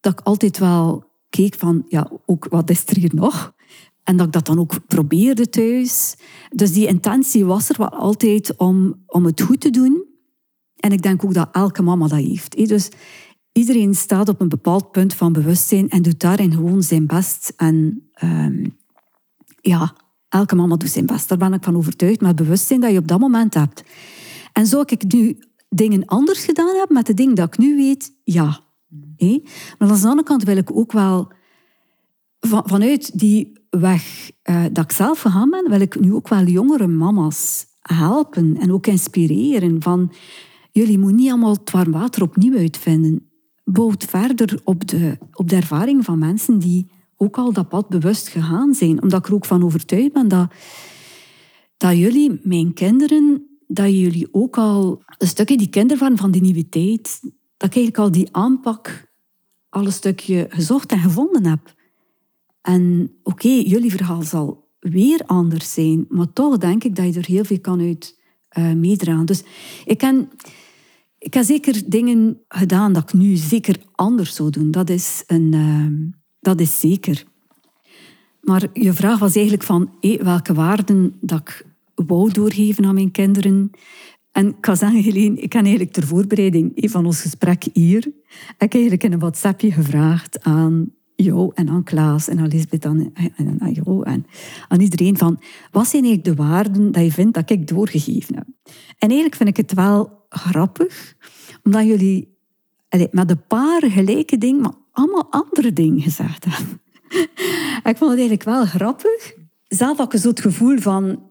Dat 0.00 0.12
ik 0.12 0.20
altijd 0.20 0.58
wel 0.58 1.04
keek 1.30 1.54
van, 1.54 1.84
ja, 1.86 2.10
ook 2.26 2.46
wat 2.50 2.70
is 2.70 2.86
er 2.86 2.96
hier 2.96 3.14
nog? 3.14 3.54
En 4.04 4.16
dat 4.16 4.26
ik 4.26 4.32
dat 4.32 4.46
dan 4.46 4.58
ook 4.58 4.86
probeerde 4.86 5.48
thuis. 5.48 6.16
Dus 6.50 6.72
die 6.72 6.86
intentie 6.86 7.44
was 7.44 7.68
er 7.68 7.74
wel 7.78 7.90
altijd 7.90 8.56
om, 8.56 9.02
om 9.06 9.24
het 9.24 9.40
goed 9.40 9.60
te 9.60 9.70
doen. 9.70 10.04
En 10.76 10.92
ik 10.92 11.02
denk 11.02 11.24
ook 11.24 11.34
dat 11.34 11.48
elke 11.52 11.82
mama 11.82 12.06
dat 12.08 12.18
heeft. 12.18 12.68
Dus 12.68 12.88
iedereen 13.58 13.94
staat 13.94 14.28
op 14.28 14.40
een 14.40 14.48
bepaald 14.48 14.90
punt 14.90 15.14
van 15.14 15.32
bewustzijn 15.32 15.88
en 15.88 16.02
doet 16.02 16.20
daarin 16.20 16.52
gewoon 16.52 16.82
zijn 16.82 17.06
best. 17.06 17.52
En 17.56 18.08
ehm, 18.12 18.66
ja, 19.60 19.94
elke 20.28 20.54
mama 20.54 20.76
doet 20.76 20.90
zijn 20.90 21.06
best. 21.06 21.28
Daar 21.28 21.38
ben 21.38 21.52
ik 21.52 21.64
van 21.64 21.76
overtuigd. 21.76 22.20
Maar 22.20 22.30
het 22.30 22.38
bewustzijn 22.38 22.80
dat 22.80 22.90
je 22.90 22.98
op 22.98 23.08
dat 23.08 23.18
moment 23.20 23.54
hebt. 23.54 23.84
En 24.52 24.66
zou 24.66 24.82
ik 24.86 25.12
nu 25.12 25.38
dingen 25.68 26.04
anders 26.04 26.44
gedaan 26.44 26.76
hebben 26.76 26.96
met 26.96 27.06
de 27.06 27.14
dingen 27.14 27.34
dat 27.34 27.46
ik 27.46 27.58
nu 27.58 27.76
weet? 27.76 28.12
Ja. 28.24 28.60
Maar 29.78 29.88
aan 29.88 30.00
de 30.00 30.08
andere 30.08 30.22
kant 30.22 30.42
wil 30.42 30.56
ik 30.56 30.76
ook 30.76 30.92
wel 30.92 31.32
vanuit 32.40 33.18
die 33.18 33.52
weg 33.70 34.30
uh, 34.50 34.64
dat 34.72 34.84
ik 34.84 34.92
zelf 34.92 35.20
gegaan 35.20 35.50
ben, 35.50 35.70
wil 35.70 35.80
ik 35.80 36.00
nu 36.00 36.14
ook 36.14 36.28
wel 36.28 36.44
jongere 36.44 36.86
mama's 36.86 37.66
helpen 37.80 38.56
en 38.56 38.72
ook 38.72 38.86
inspireren 38.86 39.82
van 39.82 40.12
jullie 40.72 40.98
moeten 40.98 41.16
niet 41.16 41.30
allemaal 41.30 41.52
het 41.52 41.70
warm 41.70 41.92
water 41.92 42.22
opnieuw 42.22 42.56
uitvinden. 42.56 43.27
Bouw 43.72 43.92
verder 43.98 44.60
op 44.64 44.88
de, 44.88 45.18
op 45.32 45.48
de 45.48 45.56
ervaring 45.56 46.04
van 46.04 46.18
mensen 46.18 46.58
die 46.58 46.90
ook 47.16 47.38
al 47.38 47.52
dat 47.52 47.68
pad 47.68 47.88
bewust 47.88 48.28
gegaan 48.28 48.74
zijn. 48.74 49.02
Omdat 49.02 49.18
ik 49.18 49.26
er 49.26 49.34
ook 49.34 49.44
van 49.44 49.64
overtuigd 49.64 50.12
ben 50.12 50.28
dat, 50.28 50.52
dat 51.76 51.96
jullie, 51.96 52.40
mijn 52.42 52.74
kinderen, 52.74 53.46
dat 53.66 53.90
jullie 53.90 54.28
ook 54.30 54.58
al 54.58 55.02
een 55.18 55.26
stukje 55.26 55.56
die 55.56 55.68
kindervan 55.68 56.16
van 56.16 56.30
die 56.30 56.42
nieuwe 56.42 56.68
tijd, 56.68 57.20
dat 57.56 57.68
ik 57.68 57.76
eigenlijk 57.76 57.98
al 57.98 58.10
die 58.10 58.28
aanpak 58.30 59.12
al 59.68 59.84
een 59.84 59.92
stukje 59.92 60.46
gezocht 60.48 60.92
en 60.92 60.98
gevonden 60.98 61.46
heb. 61.46 61.74
En 62.62 63.12
oké, 63.22 63.48
jullie 63.48 63.90
verhaal 63.90 64.22
zal 64.22 64.68
weer 64.80 65.22
anders 65.26 65.72
zijn, 65.72 66.06
maar 66.08 66.32
toch 66.32 66.58
denk 66.58 66.84
ik 66.84 66.96
dat 66.96 67.14
je 67.14 67.20
er 67.20 67.26
heel 67.26 67.44
veel 67.44 67.60
kan 67.60 67.80
uit 67.80 68.18
uh, 68.58 68.72
meedragen. 68.72 69.26
Dus 69.26 69.42
ik 69.84 69.98
ken 69.98 70.30
ik 71.18 71.34
heb 71.34 71.44
zeker 71.44 71.82
dingen 71.86 72.40
gedaan 72.48 72.92
dat 72.92 73.02
ik 73.02 73.12
nu 73.12 73.36
zeker 73.36 73.76
anders 73.94 74.34
zou 74.34 74.50
doen. 74.50 74.70
Dat 74.70 74.90
is, 74.90 75.22
een, 75.26 75.52
uh, 75.52 76.10
dat 76.40 76.60
is 76.60 76.80
zeker. 76.80 77.24
Maar 78.40 78.66
je 78.72 78.92
vraag 78.92 79.18
was 79.18 79.34
eigenlijk 79.34 79.64
van 79.64 79.90
welke 80.22 80.54
waarden 80.54 81.16
dat 81.20 81.40
ik 81.40 81.66
wou 81.94 82.32
doorgeven 82.32 82.84
aan 82.84 82.94
mijn 82.94 83.10
kinderen. 83.10 83.70
En 84.32 84.46
ik 84.48 84.60
kan 84.60 84.94
ik 84.94 85.52
heb 85.52 85.62
eigenlijk 85.62 85.92
ter 85.92 86.06
voorbereiding 86.06 86.72
van 86.74 87.06
ons 87.06 87.20
gesprek 87.20 87.66
hier, 87.72 88.06
ik 88.06 88.54
heb 88.58 88.72
eigenlijk 88.72 89.04
in 89.04 89.12
een 89.12 89.18
WhatsAppje 89.18 89.72
gevraagd 89.72 90.42
aan 90.42 90.92
jou 91.14 91.50
en 91.54 91.68
aan 91.68 91.82
Klaas 91.82 92.28
en 92.28 92.38
aan 92.38 92.48
Lisbeth 92.48 92.84
en, 92.84 93.12
en 93.36 93.56
aan 93.58 93.72
jou 93.72 94.04
en 94.04 94.26
aan 94.68 94.80
iedereen 94.80 95.18
van 95.18 95.40
wat 95.70 95.86
zijn 95.86 96.04
eigenlijk 96.04 96.36
de 96.36 96.42
waarden 96.42 96.92
dat 96.92 97.04
je 97.04 97.12
vindt 97.12 97.34
dat 97.34 97.50
ik 97.50 97.66
doorgegeven 97.66 98.34
heb. 98.34 98.46
En 98.98 99.08
eigenlijk 99.08 99.34
vind 99.34 99.48
ik 99.48 99.56
het 99.56 99.72
wel 99.72 100.17
grappig, 100.28 101.14
omdat 101.62 101.86
jullie 101.86 102.36
met 103.10 103.30
een 103.30 103.46
paar 103.46 103.90
gelijke 103.90 104.38
dingen, 104.38 104.60
maar 104.60 104.74
allemaal 104.92 105.26
andere 105.30 105.72
dingen 105.72 106.00
gezegd 106.00 106.44
hebben. 106.48 106.80
ik 107.90 107.96
vond 107.96 108.10
het 108.10 108.18
eigenlijk 108.18 108.42
wel 108.42 108.64
grappig. 108.64 109.34
Zelf 109.68 109.96
had 109.96 110.14
ik 110.14 110.22
het 110.22 110.40
gevoel 110.40 110.78
van, 110.78 111.22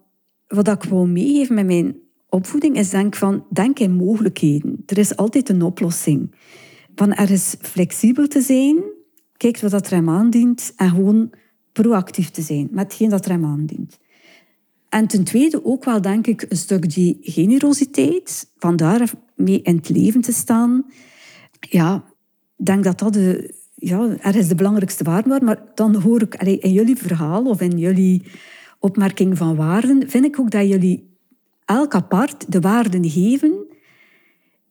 wat 0.46 0.68
ik 0.68 0.84
wou 0.84 1.08
meegeven 1.08 1.54
met 1.54 1.66
mijn 1.66 1.96
opvoeding, 2.28 2.76
is 2.76 2.90
denk 2.90 3.16
van, 3.16 3.44
denk 3.50 3.78
in 3.78 3.92
mogelijkheden. 3.92 4.82
Er 4.86 4.98
is 4.98 5.16
altijd 5.16 5.48
een 5.48 5.62
oplossing. 5.62 6.34
Van 6.94 7.14
ergens 7.14 7.56
flexibel 7.60 8.26
te 8.26 8.40
zijn, 8.40 8.82
kijk 9.36 9.60
wat 9.60 9.86
er 9.86 9.90
hem 9.90 10.08
aandient 10.08 10.72
en 10.76 10.90
gewoon 10.90 11.30
proactief 11.72 12.30
te 12.30 12.42
zijn 12.42 12.68
met 12.70 12.84
hetgeen 12.84 13.08
dat 13.08 13.24
er 13.24 13.30
hem 13.30 13.44
aandient. 13.44 13.98
En 14.88 15.06
ten 15.06 15.24
tweede 15.24 15.64
ook 15.64 15.84
wel, 15.84 16.00
denk 16.00 16.26
ik, 16.26 16.46
een 16.48 16.56
stuk 16.56 16.94
die 16.94 17.18
generositeit, 17.20 18.50
van 18.58 18.76
daar 18.76 19.12
mee 19.34 19.62
in 19.62 19.76
het 19.76 19.88
leven 19.88 20.20
te 20.20 20.32
staan. 20.32 20.84
Ja, 21.60 22.04
ik 22.56 22.66
denk 22.66 22.84
dat 22.84 22.98
dat 22.98 23.12
de, 23.12 23.54
ja, 23.74 24.16
is 24.32 24.48
de 24.48 24.54
belangrijkste 24.54 25.04
waarde 25.04 25.44
Maar 25.44 25.62
dan 25.74 25.94
hoor 25.94 26.22
ik 26.22 26.36
allee, 26.36 26.58
in 26.58 26.72
jullie 26.72 26.96
verhaal 26.96 27.44
of 27.44 27.60
in 27.60 27.78
jullie 27.78 28.22
opmerking 28.78 29.38
van 29.38 29.56
waarden, 29.56 30.10
vind 30.10 30.24
ik 30.24 30.40
ook 30.40 30.50
dat 30.50 30.68
jullie 30.68 31.16
elk 31.64 31.94
apart 31.94 32.52
de 32.52 32.60
waarden 32.60 33.10
geven 33.10 33.66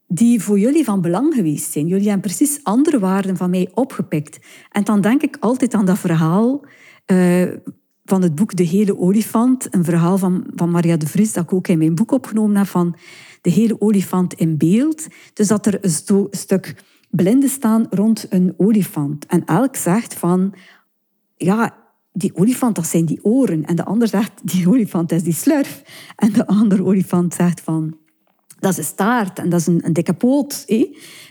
die 0.07 0.41
voor 0.41 0.59
jullie 0.59 0.83
van 0.83 1.01
belang 1.01 1.33
geweest 1.33 1.71
zijn. 1.71 1.87
Jullie 1.87 2.09
hebben 2.09 2.21
precies 2.21 2.59
andere 2.63 2.99
waarden 2.99 3.37
van 3.37 3.49
mij 3.49 3.69
opgepikt. 3.73 4.39
En 4.71 4.83
dan 4.83 5.01
denk 5.01 5.21
ik 5.21 5.37
altijd 5.39 5.73
aan 5.73 5.85
dat 5.85 5.99
verhaal 5.99 6.65
uh, 7.11 7.51
van 8.09 8.21
het 8.21 8.35
boek 8.35 8.55
De 8.55 8.63
Hele 8.63 8.97
Olifant. 8.97 9.67
Een 9.73 9.83
verhaal 9.83 10.17
van, 10.17 10.45
van 10.55 10.69
Maria 10.69 10.97
de 10.97 11.07
Vries, 11.07 11.33
dat 11.33 11.43
ik 11.43 11.53
ook 11.53 11.67
in 11.67 11.77
mijn 11.77 11.95
boek 11.95 12.11
opgenomen 12.11 12.57
heb, 12.57 12.67
van 12.67 12.95
De 13.41 13.49
Hele 13.49 13.81
Olifant 13.81 14.33
in 14.33 14.57
beeld. 14.57 15.07
Dus 15.33 15.47
dat 15.47 15.65
er 15.65 15.77
een, 15.81 16.29
stuk 16.31 16.83
blinden 17.09 17.49
staan 17.49 17.87
rond 17.89 18.25
een 18.29 18.53
olifant. 18.57 19.25
En 19.25 19.45
elk 19.45 19.75
zegt 19.75 20.13
van, 20.13 20.53
ja, 21.35 21.75
die 22.13 22.35
olifant, 22.35 22.75
dat 22.75 22.87
zijn 22.87 23.05
die 23.05 23.23
oren. 23.23 23.65
En 23.65 23.75
de 23.75 23.85
ander 23.85 24.07
zegt, 24.07 24.31
die 24.43 24.69
olifant 24.69 25.11
is 25.11 25.23
die 25.23 25.33
slurf. 25.33 25.81
En 26.15 26.33
de 26.33 26.47
andere 26.47 26.83
olifant 26.83 27.33
zegt 27.33 27.61
van, 27.61 27.97
dat 28.59 28.71
is 28.71 28.77
een 28.77 28.83
staart 28.83 29.39
en 29.39 29.49
dat 29.49 29.59
is 29.59 29.67
een, 29.67 29.93
dikke 29.93 30.13
poot. 30.13 30.65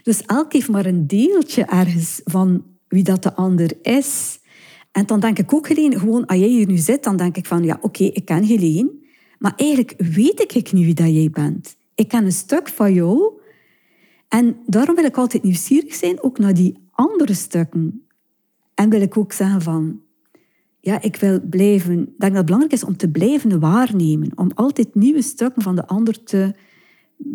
Dus 0.02 0.22
elk 0.22 0.52
heeft 0.52 0.68
maar 0.68 0.86
een 0.86 1.06
deeltje 1.06 1.64
ergens 1.64 2.20
van 2.24 2.64
wie 2.88 3.02
dat 3.02 3.22
de 3.22 3.34
ander 3.34 3.72
is. 3.82 4.38
En 4.96 5.06
dan 5.06 5.20
denk 5.20 5.38
ik 5.38 5.54
ook, 5.54 5.68
Helene, 5.68 5.98
gewoon 5.98 6.26
als 6.26 6.38
jij 6.38 6.48
hier 6.48 6.66
nu 6.66 6.76
zit, 6.76 7.04
dan 7.04 7.16
denk 7.16 7.36
ik 7.36 7.46
van, 7.46 7.64
ja, 7.64 7.78
oké, 7.80 8.04
ik 8.04 8.24
ken 8.24 8.42
Helene, 8.42 8.90
maar 9.38 9.52
eigenlijk 9.56 9.94
weet 9.98 10.54
ik 10.54 10.72
niet 10.72 10.84
wie 10.84 10.94
dat 10.94 11.14
jij 11.14 11.30
bent. 11.30 11.76
Ik 11.94 12.08
ken 12.08 12.24
een 12.24 12.32
stuk 12.32 12.68
van 12.68 12.92
jou 12.92 13.32
en 14.28 14.56
daarom 14.66 14.94
wil 14.94 15.04
ik 15.04 15.16
altijd 15.16 15.42
nieuwsgierig 15.42 15.94
zijn, 15.94 16.22
ook 16.22 16.38
naar 16.38 16.54
die 16.54 16.74
andere 16.90 17.34
stukken. 17.34 18.06
En 18.74 18.90
wil 18.90 19.00
ik 19.00 19.16
ook 19.16 19.32
zeggen 19.32 19.62
van, 19.62 20.00
ja, 20.80 21.02
ik 21.02 21.16
wil 21.16 21.40
blijven, 21.40 21.96
denk 21.96 22.18
dat 22.18 22.32
het 22.32 22.44
belangrijk 22.44 22.74
is 22.74 22.84
om 22.84 22.96
te 22.96 23.10
blijven 23.10 23.60
waarnemen, 23.60 24.32
om 24.34 24.50
altijd 24.54 24.94
nieuwe 24.94 25.22
stukken 25.22 25.62
van 25.62 25.76
de 25.76 25.86
ander 25.86 26.22
te 26.22 26.54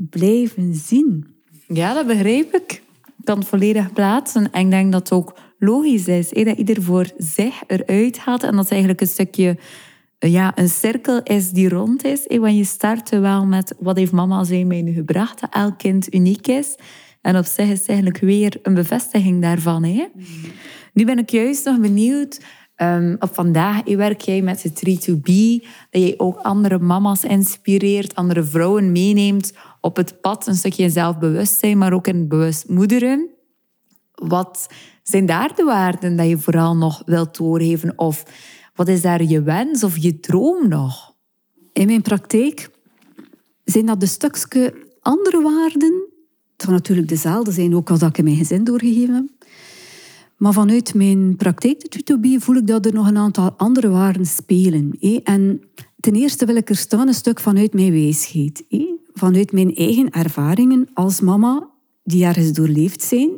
blijven 0.10 0.74
zien. 0.76 1.28
Ja, 1.68 1.94
dat 1.94 2.08
begrijp 2.08 2.54
ik. 2.54 2.84
Ik 3.18 3.28
kan 3.28 3.38
het 3.38 3.48
volledig 3.48 3.94
plaatsen. 3.94 4.52
En 4.52 4.66
ik 4.66 4.72
denk 4.72 4.92
dat 4.92 5.12
ook 5.12 5.34
logisch 5.64 6.08
is 6.08 6.30
dat 6.30 6.58
ieder 6.58 6.82
voor 6.82 7.06
zich 7.18 7.64
eruit 7.68 8.18
gaat. 8.18 8.44
En 8.44 8.52
dat 8.52 8.60
het 8.60 8.72
eigenlijk 8.72 9.02
een 9.02 9.08
stukje 9.08 9.58
ja, 10.20 10.52
een 10.58 10.70
cirkel 10.70 11.24
is 11.24 11.50
die 11.50 11.70
rond 11.70 12.04
is. 12.04 12.26
Want 12.28 12.58
je 12.58 12.64
start 12.64 13.10
wel 13.10 13.46
met 13.46 13.76
wat 13.80 13.98
heeft 13.98 14.12
mama 14.12 14.44
zijn 14.44 14.68
mij 14.68 14.82
nu 14.82 14.94
gebracht, 14.94 15.42
dat 15.42 15.54
elk 15.54 15.78
kind 15.78 16.14
uniek 16.14 16.48
is. 16.48 16.76
En 17.22 17.38
op 17.38 17.46
zich 17.46 17.70
is 17.70 17.80
het 17.80 17.88
eigenlijk 17.88 18.20
weer 18.20 18.60
een 18.64 18.74
bevestiging 18.74 19.42
daarvan. 19.42 19.84
Hè? 19.84 20.08
Nu 20.94 21.06
ben 21.06 21.18
ik 21.18 21.30
juist 21.30 21.66
nog 21.66 21.80
benieuwd. 21.80 22.40
Um, 22.78 23.16
op 23.20 23.34
vandaag 23.34 23.84
werk 23.84 24.22
jij 24.22 24.42
met 24.42 24.62
de 24.62 24.70
3-to-be, 24.70 25.68
dat 25.90 26.02
jij 26.02 26.14
ook 26.18 26.38
andere 26.38 26.80
mama's 26.80 27.24
inspireert, 27.24 28.16
andere 28.16 28.44
vrouwen 28.44 28.92
meeneemt 28.92 29.54
op 29.82 29.96
het 29.96 30.22
pad, 30.22 30.48
een 30.48 30.56
stukje 30.56 30.90
zelfbewustzijn, 30.90 31.78
maar 31.78 31.94
ook 31.94 32.08
in 32.08 32.28
bewust 32.28 32.70
moederen. 32.70 33.30
Wat 34.28 34.68
zijn 35.04 35.26
daar 35.26 35.56
de 35.56 35.64
waarden 35.64 36.16
dat 36.16 36.28
je 36.28 36.38
vooral 36.38 36.76
nog 36.76 37.02
wilt 37.06 37.38
doorgeven? 37.38 37.94
Of 37.96 38.24
wat 38.76 38.88
is 38.88 39.02
daar 39.02 39.24
je 39.24 39.42
wens 39.42 39.84
of 39.84 39.98
je 39.98 40.20
droom 40.20 40.68
nog? 40.68 41.16
In 41.74 41.86
mijn 41.88 42.02
praktijk 42.02 42.70
zijn 43.64 43.86
dat 43.86 44.00
de 44.00 44.06
stukje 44.06 44.74
andere 45.00 45.42
waarden. 45.42 46.10
Het 46.54 46.64
gaan 46.64 46.74
natuurlijk 46.74 47.08
dezelfde 47.08 47.52
zijn, 47.52 47.76
ook 47.76 47.90
als 47.90 48.02
ik 48.02 48.18
in 48.18 48.24
mijn 48.24 48.36
gezin 48.36 48.64
doorgegeven 48.64 49.14
heb. 49.14 49.26
Maar 50.38 50.54
vanuit 50.54 50.94
mijn 50.94 51.36
praktijk, 51.36 51.80
de 51.80 51.88
tutobie, 51.88 52.40
voel 52.40 52.56
ik 52.56 52.68
dat 52.68 52.86
er 52.86 52.94
nog 52.94 53.08
een 53.08 53.18
aantal 53.18 53.52
andere 53.58 53.90
waarden 53.90 54.26
spelen. 54.26 54.98
En 55.24 55.62
ten 56.00 56.16
eerste 56.16 56.46
wil 56.46 56.56
ik 56.56 56.70
er 56.70 56.76
staan 56.76 57.08
een 57.08 57.14
stuk 57.14 57.40
vanuit 57.40 57.74
mijn 57.74 57.92
wijsheid. 57.92 58.64
Vanuit 59.14 59.52
mijn 59.52 59.76
eigen 59.76 60.10
ervaringen 60.10 60.90
als 60.94 61.22
mama, 61.22 61.70
die 62.04 62.26
ergens 62.26 62.52
doorleefd 62.52 63.02
zijn. 63.02 63.30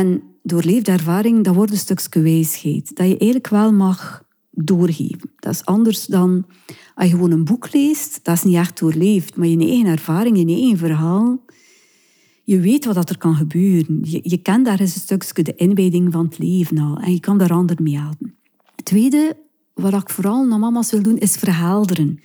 En 0.00 0.22
doorleefde 0.42 0.90
ervaring, 0.90 1.44
dat 1.44 1.54
wordt 1.54 1.72
een 1.72 1.78
stukje 1.78 2.20
wijsheid. 2.20 2.96
Dat 2.96 3.06
je 3.06 3.18
eigenlijk 3.18 3.48
wel 3.48 3.72
mag 3.72 4.24
doorgeven. 4.50 5.30
Dat 5.38 5.52
is 5.52 5.64
anders 5.64 6.06
dan 6.06 6.46
als 6.94 7.06
je 7.06 7.14
gewoon 7.14 7.30
een 7.30 7.44
boek 7.44 7.72
leest. 7.72 8.20
Dat 8.22 8.34
is 8.34 8.42
niet 8.42 8.54
echt 8.54 8.78
doorleefd. 8.78 9.36
Maar 9.36 9.46
je 9.46 9.58
eigen 9.58 9.86
ervaring, 9.86 10.38
je 10.38 10.46
eigen 10.46 10.76
verhaal, 10.78 11.44
je 12.44 12.60
weet 12.60 12.84
wat 12.84 13.10
er 13.10 13.18
kan 13.18 13.34
gebeuren. 13.34 14.00
Je, 14.02 14.20
je 14.22 14.36
kent 14.36 14.64
daar 14.64 14.80
eens 14.80 14.94
een 14.94 15.00
stukje 15.00 15.42
de 15.42 15.54
inwijding 15.54 16.12
van 16.12 16.24
het 16.24 16.38
leven 16.38 16.78
al. 16.78 16.96
En 16.96 17.12
je 17.12 17.20
kan 17.20 17.38
daar 17.38 17.52
ander 17.52 17.82
mee 17.82 17.98
helpen. 17.98 18.34
Het 18.76 18.84
tweede, 18.84 19.36
wat 19.74 19.94
ik 19.94 20.10
vooral 20.10 20.44
naar 20.44 20.58
mama's 20.58 20.90
wil 20.90 21.02
doen, 21.02 21.18
is 21.18 21.36
verhelderen. 21.36 22.20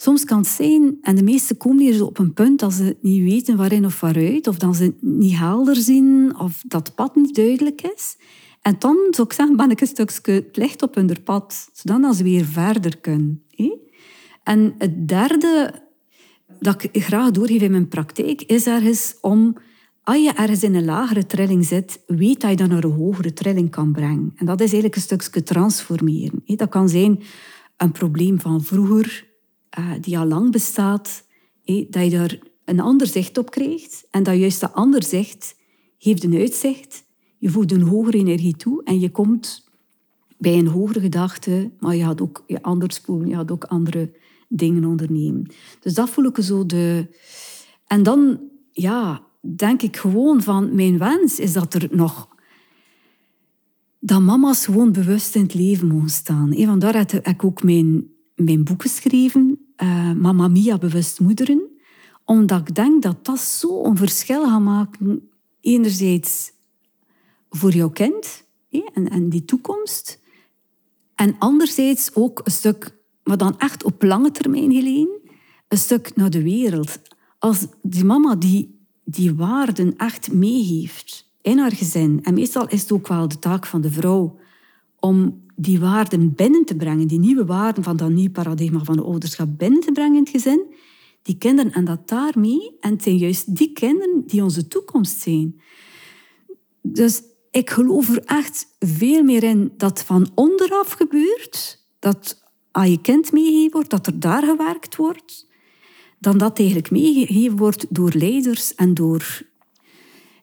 Soms 0.00 0.24
kan 0.24 0.38
het 0.38 0.46
zijn, 0.46 0.98
en 1.02 1.16
de 1.16 1.22
meesten 1.22 1.56
komen 1.56 1.84
hier 1.84 2.06
op 2.06 2.18
een 2.18 2.32
punt 2.32 2.58
dat 2.58 2.72
ze 2.72 2.96
niet 3.00 3.22
weten 3.22 3.56
waarin 3.56 3.84
of 3.84 4.00
waaruit, 4.00 4.46
of 4.46 4.58
dat 4.58 4.76
ze 4.76 4.94
niet 5.00 5.36
helder 5.36 5.76
zien, 5.76 6.38
of 6.38 6.62
dat 6.66 6.86
het 6.86 6.96
pad 6.96 7.16
niet 7.16 7.34
duidelijk 7.34 7.82
is. 7.82 8.16
En 8.62 8.76
dan 8.78 8.96
zou 9.10 9.26
ik 9.26 9.32
zeggen, 9.32 9.56
ben 9.56 9.70
ik 9.70 9.80
een 9.80 9.86
stukje 9.86 10.32
het 10.32 10.56
licht 10.56 10.82
op 10.82 10.94
hun 10.94 11.22
pad, 11.24 11.68
zodat 11.72 12.16
ze 12.16 12.22
weer 12.22 12.44
verder 12.44 12.98
kunnen. 12.98 13.42
En 14.42 14.74
het 14.78 15.08
derde 15.08 15.86
dat 16.60 16.82
ik 16.82 17.02
graag 17.04 17.30
doorgeef 17.30 17.62
in 17.62 17.70
mijn 17.70 17.88
praktijk, 17.88 18.42
is 18.42 18.66
ergens 18.66 19.16
om, 19.20 19.56
als 20.02 20.16
je 20.16 20.32
ergens 20.32 20.62
in 20.62 20.74
een 20.74 20.84
lagere 20.84 21.26
trilling 21.26 21.64
zit, 21.64 22.00
weet 22.06 22.40
dat 22.40 22.50
je 22.50 22.56
dat 22.56 22.68
naar 22.68 22.84
een 22.84 22.90
hogere 22.90 23.32
trilling 23.32 23.70
kan 23.70 23.92
brengen. 23.92 24.32
En 24.36 24.46
dat 24.46 24.60
is 24.60 24.72
eigenlijk 24.72 24.94
een 24.94 25.02
stukje 25.02 25.42
transformeren. 25.42 26.42
Dat 26.44 26.68
kan 26.68 26.88
zijn 26.88 27.22
een 27.76 27.92
probleem 27.92 28.40
van 28.40 28.62
vroeger, 28.62 29.27
eh, 29.70 29.92
die 30.00 30.18
al 30.18 30.26
lang 30.26 30.52
bestaat, 30.52 31.24
dat 31.64 32.04
je 32.04 32.10
daar 32.10 32.38
een 32.64 32.80
ander 32.80 33.06
zicht 33.06 33.38
op 33.38 33.50
krijgt 33.50 34.06
en 34.10 34.22
dat 34.22 34.36
juist 34.36 34.60
dat 34.60 34.72
ander 34.72 35.04
zicht 35.04 35.56
geeft 35.98 36.24
een 36.24 36.36
uitzicht. 36.36 37.04
Je 37.38 37.50
voegt 37.50 37.72
een 37.72 37.82
hogere 37.82 38.18
energie 38.18 38.56
toe 38.56 38.84
en 38.84 39.00
je 39.00 39.10
komt 39.10 39.68
bij 40.38 40.58
een 40.58 40.66
hogere 40.66 41.00
gedachte, 41.00 41.70
maar 41.78 41.96
je 41.96 42.04
had 42.04 42.20
ook 42.20 42.44
je 42.46 42.62
anders 42.62 43.00
je 43.24 43.34
had 43.34 43.50
ook 43.50 43.64
andere 43.64 44.10
dingen 44.48 44.84
ondernemen. 44.84 45.50
Dus 45.80 45.94
dat 45.94 46.10
voel 46.10 46.24
ik 46.24 46.38
zo 46.40 46.66
de... 46.66 47.06
En 47.86 48.02
dan, 48.02 48.40
ja, 48.72 49.22
denk 49.56 49.82
ik 49.82 49.96
gewoon 49.96 50.42
van... 50.42 50.74
Mijn 50.74 50.98
wens 50.98 51.38
is 51.38 51.52
dat 51.52 51.74
er 51.74 51.88
nog... 51.90 52.28
Dat 54.00 54.20
mama's 54.20 54.64
gewoon 54.64 54.92
bewust 54.92 55.34
in 55.34 55.42
het 55.42 55.54
leven 55.54 55.88
mogen 55.88 56.10
staan. 56.10 56.54
Van 56.54 56.64
vandaar 56.64 56.96
heb 56.96 57.12
ik 57.12 57.44
ook 57.44 57.62
mijn, 57.62 58.06
mijn 58.38 58.64
boek 58.64 58.82
geschreven. 58.82 59.58
Uh, 59.82 60.12
Mama 60.12 60.48
Mia, 60.48 60.78
Bewust 60.78 61.20
Moederen. 61.20 61.62
Omdat 62.24 62.68
ik 62.68 62.74
denk 62.74 63.02
dat 63.02 63.24
dat 63.24 63.38
zo 63.38 63.94
verschil 63.94 64.44
gaat 64.44 64.60
maken. 64.60 65.28
Enerzijds 65.60 66.52
voor 67.50 67.72
jouw 67.72 67.90
kind 67.90 68.44
en, 68.92 69.08
en 69.10 69.28
die 69.28 69.44
toekomst. 69.44 70.20
En 71.14 71.36
anderzijds 71.38 72.14
ook 72.14 72.40
een 72.44 72.52
stuk 72.52 72.96
maar 73.28 73.36
dan 73.36 73.58
echt 73.58 73.84
op 73.84 74.02
lange 74.02 74.30
termijn, 74.30 74.70
Helene, 74.70 75.20
een 75.68 75.78
stuk 75.78 76.16
naar 76.16 76.30
de 76.30 76.42
wereld. 76.42 77.00
Als 77.38 77.66
die 77.82 78.04
mama 78.04 78.34
die, 78.34 78.78
die 79.04 79.34
waarden 79.34 79.96
echt 79.96 80.32
meegeeft 80.32 81.30
in 81.42 81.58
haar 81.58 81.72
gezin, 81.72 82.20
en 82.22 82.34
meestal 82.34 82.68
is 82.68 82.80
het 82.80 82.92
ook 82.92 83.08
wel 83.08 83.28
de 83.28 83.38
taak 83.38 83.66
van 83.66 83.80
de 83.80 83.90
vrouw 83.90 84.38
om 84.98 85.46
die 85.60 85.80
waarden 85.80 86.34
binnen 86.34 86.64
te 86.64 86.76
brengen, 86.76 87.06
die 87.06 87.18
nieuwe 87.18 87.44
waarden 87.44 87.82
van 87.82 87.96
dat 87.96 88.10
nieuwe 88.10 88.30
paradigma 88.30 88.84
van 88.84 88.96
de 88.96 89.02
ouderschap 89.02 89.48
binnen 89.58 89.80
te 89.80 89.92
brengen 89.92 90.14
in 90.16 90.22
het 90.22 90.28
gezin, 90.28 90.74
die 91.22 91.38
kinderen 91.38 91.72
en 91.72 91.84
dat 91.84 92.08
daarmee, 92.08 92.76
en 92.80 92.92
het 92.92 93.02
zijn 93.02 93.16
juist 93.16 93.56
die 93.56 93.72
kinderen 93.72 94.22
die 94.26 94.42
onze 94.42 94.68
toekomst 94.68 95.20
zijn. 95.20 95.60
Dus 96.82 97.22
ik 97.50 97.70
geloof 97.70 98.08
er 98.08 98.22
echt 98.24 98.66
veel 98.78 99.22
meer 99.22 99.42
in 99.42 99.72
dat 99.76 100.02
van 100.02 100.30
onderaf 100.34 100.92
gebeurt, 100.92 101.84
dat 101.98 102.42
aan 102.70 102.90
je 102.90 103.00
kind 103.00 103.32
meegegeven 103.32 103.72
wordt, 103.72 103.90
dat 103.90 104.06
er 104.06 104.20
daar 104.20 104.42
gewerkt 104.42 104.96
wordt, 104.96 105.46
dan 106.18 106.38
dat 106.38 106.58
eigenlijk 106.58 106.90
meegegeven 106.90 107.56
wordt 107.56 107.86
door 107.94 108.12
leiders 108.14 108.74
en 108.74 108.94
door, 108.94 109.42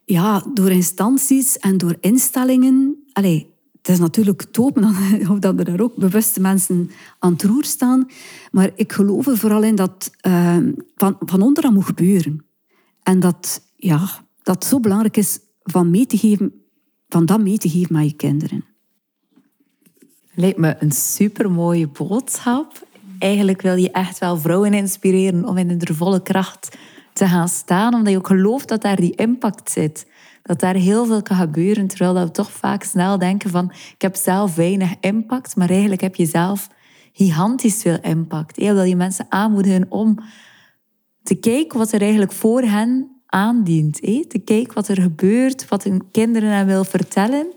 ja, 0.06 0.46
door 0.54 0.72
instanties 0.72 1.58
en 1.58 1.78
door 1.78 1.98
instellingen. 2.00 3.04
Allee, 3.14 3.54
het 3.86 3.94
is 3.94 4.00
natuurlijk 4.00 4.42
top 4.42 4.78
of 5.32 5.40
dat 5.40 5.60
er 5.60 5.66
daar 5.66 5.80
ook 5.80 5.96
bewuste 5.96 6.42
mensen 6.42 6.92
aan 7.20 7.32
het 7.32 7.44
roer 7.44 7.64
staan. 7.64 8.08
Maar 8.52 8.72
ik 8.76 8.94
geloof 8.94 9.28
er 9.28 9.38
vooral 9.38 9.64
in 9.64 9.76
dat 9.76 10.12
uh, 10.28 10.58
van, 10.96 11.16
van 11.20 11.42
onderaan 11.42 11.74
moet 11.74 11.86
gebeuren. 11.86 12.46
En 13.04 13.20
dat, 13.20 13.62
ja, 13.76 14.10
dat 14.44 14.66
zo 14.66 14.80
belangrijk 14.80 15.18
is 15.18 15.40
van, 15.64 15.90
mee 15.90 16.06
te 16.06 16.18
geven, 16.18 16.54
van 17.08 17.26
dat 17.26 17.42
mee 17.42 17.58
te 17.58 17.70
geven 17.70 17.96
aan 17.96 18.06
je 18.06 18.14
kinderen. 18.14 18.66
Lijkt 20.34 20.58
me 20.58 20.76
een 20.80 20.92
supermooie 20.92 21.88
boodschap. 21.88 22.88
Eigenlijk 23.20 23.62
wil 23.62 23.76
je 23.76 23.92
echt 23.92 24.20
wel 24.20 24.38
vrouwen 24.38 24.74
inspireren 24.74 25.48
om 25.48 25.58
in 25.58 25.70
hun 25.70 25.96
volle 25.96 26.22
kracht 26.22 26.78
te 27.14 27.28
gaan 27.28 27.48
staan, 27.48 27.94
omdat 27.94 28.12
je 28.12 28.18
ook 28.18 28.28
gelooft 28.28 28.68
dat 28.68 28.82
daar 28.82 28.96
die 28.96 29.16
impact 29.16 29.72
zit. 29.72 30.06
Dat 30.46 30.60
daar 30.60 30.76
heel 30.76 31.06
veel 31.06 31.22
kan 31.22 31.38
gebeuren, 31.38 31.88
terwijl 31.88 32.26
we 32.26 32.32
toch 32.32 32.52
vaak 32.52 32.84
snel 32.84 33.18
denken 33.18 33.50
van 33.50 33.72
ik 33.72 34.02
heb 34.02 34.16
zelf 34.16 34.56
weinig 34.56 34.94
impact, 35.00 35.56
maar 35.56 35.70
eigenlijk 35.70 36.02
heb 36.02 36.16
je 36.16 36.26
zelf 36.26 36.70
gigantisch 37.14 37.82
veel 37.82 37.98
impact. 38.02 38.62
Je 38.62 38.74
wil 38.74 38.84
je 38.84 38.96
mensen 38.96 39.26
aanmoedigen 39.30 39.86
om 39.90 40.20
te 41.24 41.36
kijken 41.36 41.78
wat 41.78 41.92
er 41.92 42.02
eigenlijk 42.02 42.32
voor 42.32 42.62
hen 42.62 43.22
aandient. 43.26 44.02
Te 44.30 44.42
kijken 44.46 44.74
wat 44.74 44.88
er 44.88 45.02
gebeurt, 45.02 45.68
wat 45.68 45.84
hun 45.84 46.12
kinderen 46.12 46.50
hen 46.50 46.66
wil 46.66 46.84
vertellen. 46.84 47.54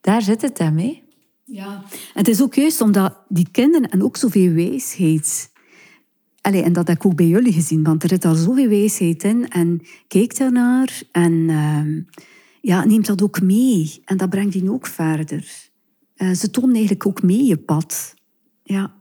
Daar 0.00 0.22
zit 0.22 0.42
het 0.42 0.58
hem. 0.58 0.74
mee. 0.74 1.02
Ja, 1.44 1.82
en 1.92 2.18
het 2.18 2.28
is 2.28 2.42
ook 2.42 2.54
juist 2.54 2.80
omdat 2.80 3.18
die 3.28 3.48
kinderen 3.50 3.90
en 3.90 4.02
ook 4.02 4.16
zoveel 4.16 4.52
wijsheid. 4.52 5.50
Allee, 6.48 6.62
en 6.62 6.72
dat 6.72 6.88
heb 6.88 6.96
ik 6.96 7.06
ook 7.06 7.16
bij 7.16 7.26
jullie 7.26 7.52
gezien, 7.52 7.82
want 7.82 8.02
er 8.02 8.08
zit 8.08 8.24
al 8.24 8.34
zoveel 8.34 8.68
wijsheid 8.68 9.24
in. 9.24 9.48
En 9.48 9.80
kijk 10.06 10.38
daarnaar 10.38 11.02
en 11.12 11.32
uh, 11.32 12.02
ja, 12.60 12.84
neemt 12.84 13.06
dat 13.06 13.22
ook 13.22 13.40
mee. 13.40 14.02
En 14.04 14.16
dat 14.16 14.30
brengt 14.30 14.52
die 14.52 14.72
ook 14.72 14.86
verder. 14.86 15.70
Uh, 16.16 16.32
ze 16.32 16.50
tonen 16.50 16.74
eigenlijk 16.74 17.06
ook 17.06 17.22
mee 17.22 17.44
je 17.44 17.56
pad. 17.56 18.14
Ja. 18.62 18.94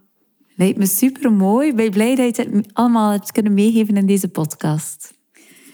Lijkt 0.56 0.78
me 0.78 0.86
super 0.86 1.32
mooi. 1.32 1.74
Ben 1.74 1.86
je 1.86 1.92
blij 1.92 2.16
dat 2.16 2.36
je 2.36 2.50
het 2.50 2.74
allemaal 2.74 3.12
hebt 3.12 3.32
kunnen 3.32 3.54
meegeven 3.54 3.98
in 3.98 4.06
deze 4.06 4.28
podcast? 4.28 5.14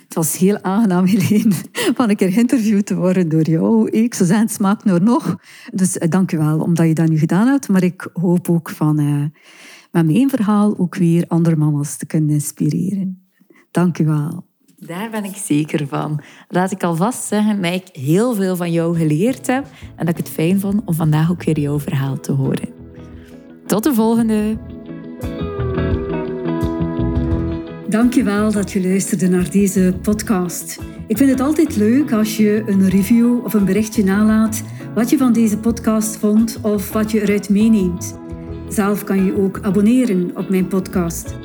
Het 0.03 0.13
was 0.13 0.37
heel 0.37 0.61
aangenaam, 0.61 1.05
Helene, 1.15 1.55
van 1.95 2.09
een 2.09 2.15
keer 2.15 2.31
geïnterviewd 2.31 2.85
te 2.85 2.95
worden 2.95 3.29
door 3.29 3.49
jou. 3.49 3.89
Ik 3.89 4.13
zou 4.13 4.27
zeggen, 4.27 4.45
het 4.45 4.55
smaakt 4.55 4.83
nog 4.83 4.99
nog. 4.99 5.35
Dus 5.71 5.97
eh, 5.97 6.09
dank 6.09 6.31
je 6.31 6.37
wel, 6.37 6.59
omdat 6.59 6.87
je 6.87 6.93
dat 6.93 7.09
nu 7.09 7.17
gedaan 7.17 7.47
hebt. 7.47 7.67
Maar 7.69 7.83
ik 7.83 8.09
hoop 8.13 8.49
ook 8.49 8.69
van 8.69 8.99
uh, 8.99 9.25
met 9.93 10.05
mijn 10.05 10.29
verhaal 10.29 10.77
ook 10.77 10.95
weer 10.95 11.25
andere 11.27 11.55
mama's 11.55 11.97
te 11.97 12.05
kunnen 12.05 12.29
inspireren. 12.29 13.27
Dank 13.71 13.97
je 13.97 14.03
wel. 14.03 14.45
Daar 14.75 15.09
ben 15.09 15.23
ik 15.23 15.35
zeker 15.35 15.87
van. 15.87 16.21
Laat 16.47 16.71
ik 16.71 16.83
alvast 16.83 17.23
zeggen 17.23 17.61
dat 17.61 17.73
ik 17.73 17.89
heel 17.91 18.33
veel 18.33 18.55
van 18.55 18.71
jou 18.71 18.97
geleerd 18.97 19.47
heb 19.47 19.67
en 19.95 20.05
dat 20.05 20.17
ik 20.17 20.25
het 20.25 20.33
fijn 20.33 20.59
vond 20.59 20.81
om 20.85 20.93
vandaag 20.93 21.31
ook 21.31 21.43
weer 21.43 21.59
jouw 21.59 21.79
verhaal 21.79 22.19
te 22.19 22.31
horen. 22.31 22.69
Tot 23.65 23.83
de 23.83 23.93
volgende! 23.93 24.57
Dankjewel 27.89 28.51
dat 28.51 28.71
je 28.71 28.81
luisterde 28.81 29.27
naar 29.27 29.49
deze 29.49 29.97
podcast. 30.01 30.79
Ik 31.07 31.17
vind 31.17 31.29
het 31.29 31.39
altijd 31.39 31.75
leuk 31.75 32.11
als 32.11 32.37
je 32.37 32.63
een 32.65 32.89
review 32.89 33.45
of 33.45 33.53
een 33.53 33.65
berichtje 33.65 34.03
nalaat 34.03 34.63
wat 34.95 35.09
je 35.09 35.17
van 35.17 35.33
deze 35.33 35.57
podcast 35.57 36.17
vond 36.17 36.59
of 36.61 36.91
wat 36.91 37.11
je 37.11 37.21
eruit 37.21 37.49
meeneemt. 37.49 38.21
Zelf 38.67 39.03
kan 39.03 39.25
je 39.25 39.37
ook 39.37 39.59
abonneren 39.61 40.31
op 40.35 40.49
mijn 40.49 40.67
podcast. 40.67 41.35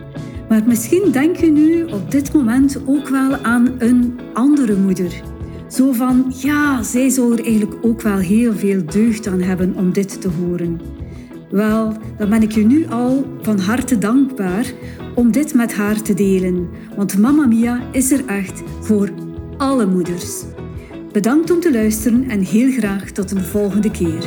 Maar 0.49 0.63
misschien 0.67 1.11
denk 1.13 1.37
je 1.37 1.51
nu 1.51 1.85
op 1.85 2.11
dit 2.11 2.33
moment 2.33 2.81
ook 2.87 3.09
wel 3.09 3.37
aan 3.37 3.69
een 3.79 4.21
andere 4.33 4.77
moeder. 4.77 5.23
Zo 5.69 5.93
van, 5.93 6.33
ja, 6.37 6.83
zij 6.83 7.09
zou 7.09 7.33
er 7.33 7.45
eigenlijk 7.45 7.85
ook 7.85 8.03
wel 8.03 8.17
heel 8.17 8.53
veel 8.53 8.85
deugd 8.85 9.27
aan 9.27 9.41
hebben 9.41 9.75
om 9.77 9.93
dit 9.93 10.21
te 10.21 10.29
horen. 10.29 10.81
Wel, 11.51 11.97
dan 12.17 12.29
ben 12.29 12.43
ik 12.43 12.53
je 12.53 12.65
nu 12.65 12.87
al 12.87 13.27
van 13.43 13.59
harte 13.59 13.99
dankbaar 13.99 14.73
om 15.15 15.33
dit 15.33 15.55
met 15.55 15.75
haar 15.75 16.03
te 16.03 16.15
delen, 16.15 16.69
want 16.97 17.19
Mamma 17.19 17.47
Mia 17.47 17.81
is 17.93 18.13
er 18.13 18.27
echt 18.27 18.63
voor 18.81 19.11
alle 19.57 19.87
moeders. 19.87 20.45
Bedankt 21.13 21.51
om 21.51 21.61
te 21.61 21.73
luisteren 21.73 22.31
en 22.31 22.41
heel 22.41 22.71
graag 22.71 23.11
tot 23.11 23.31
een 23.31 23.45
volgende 23.45 23.91
keer. 23.91 24.27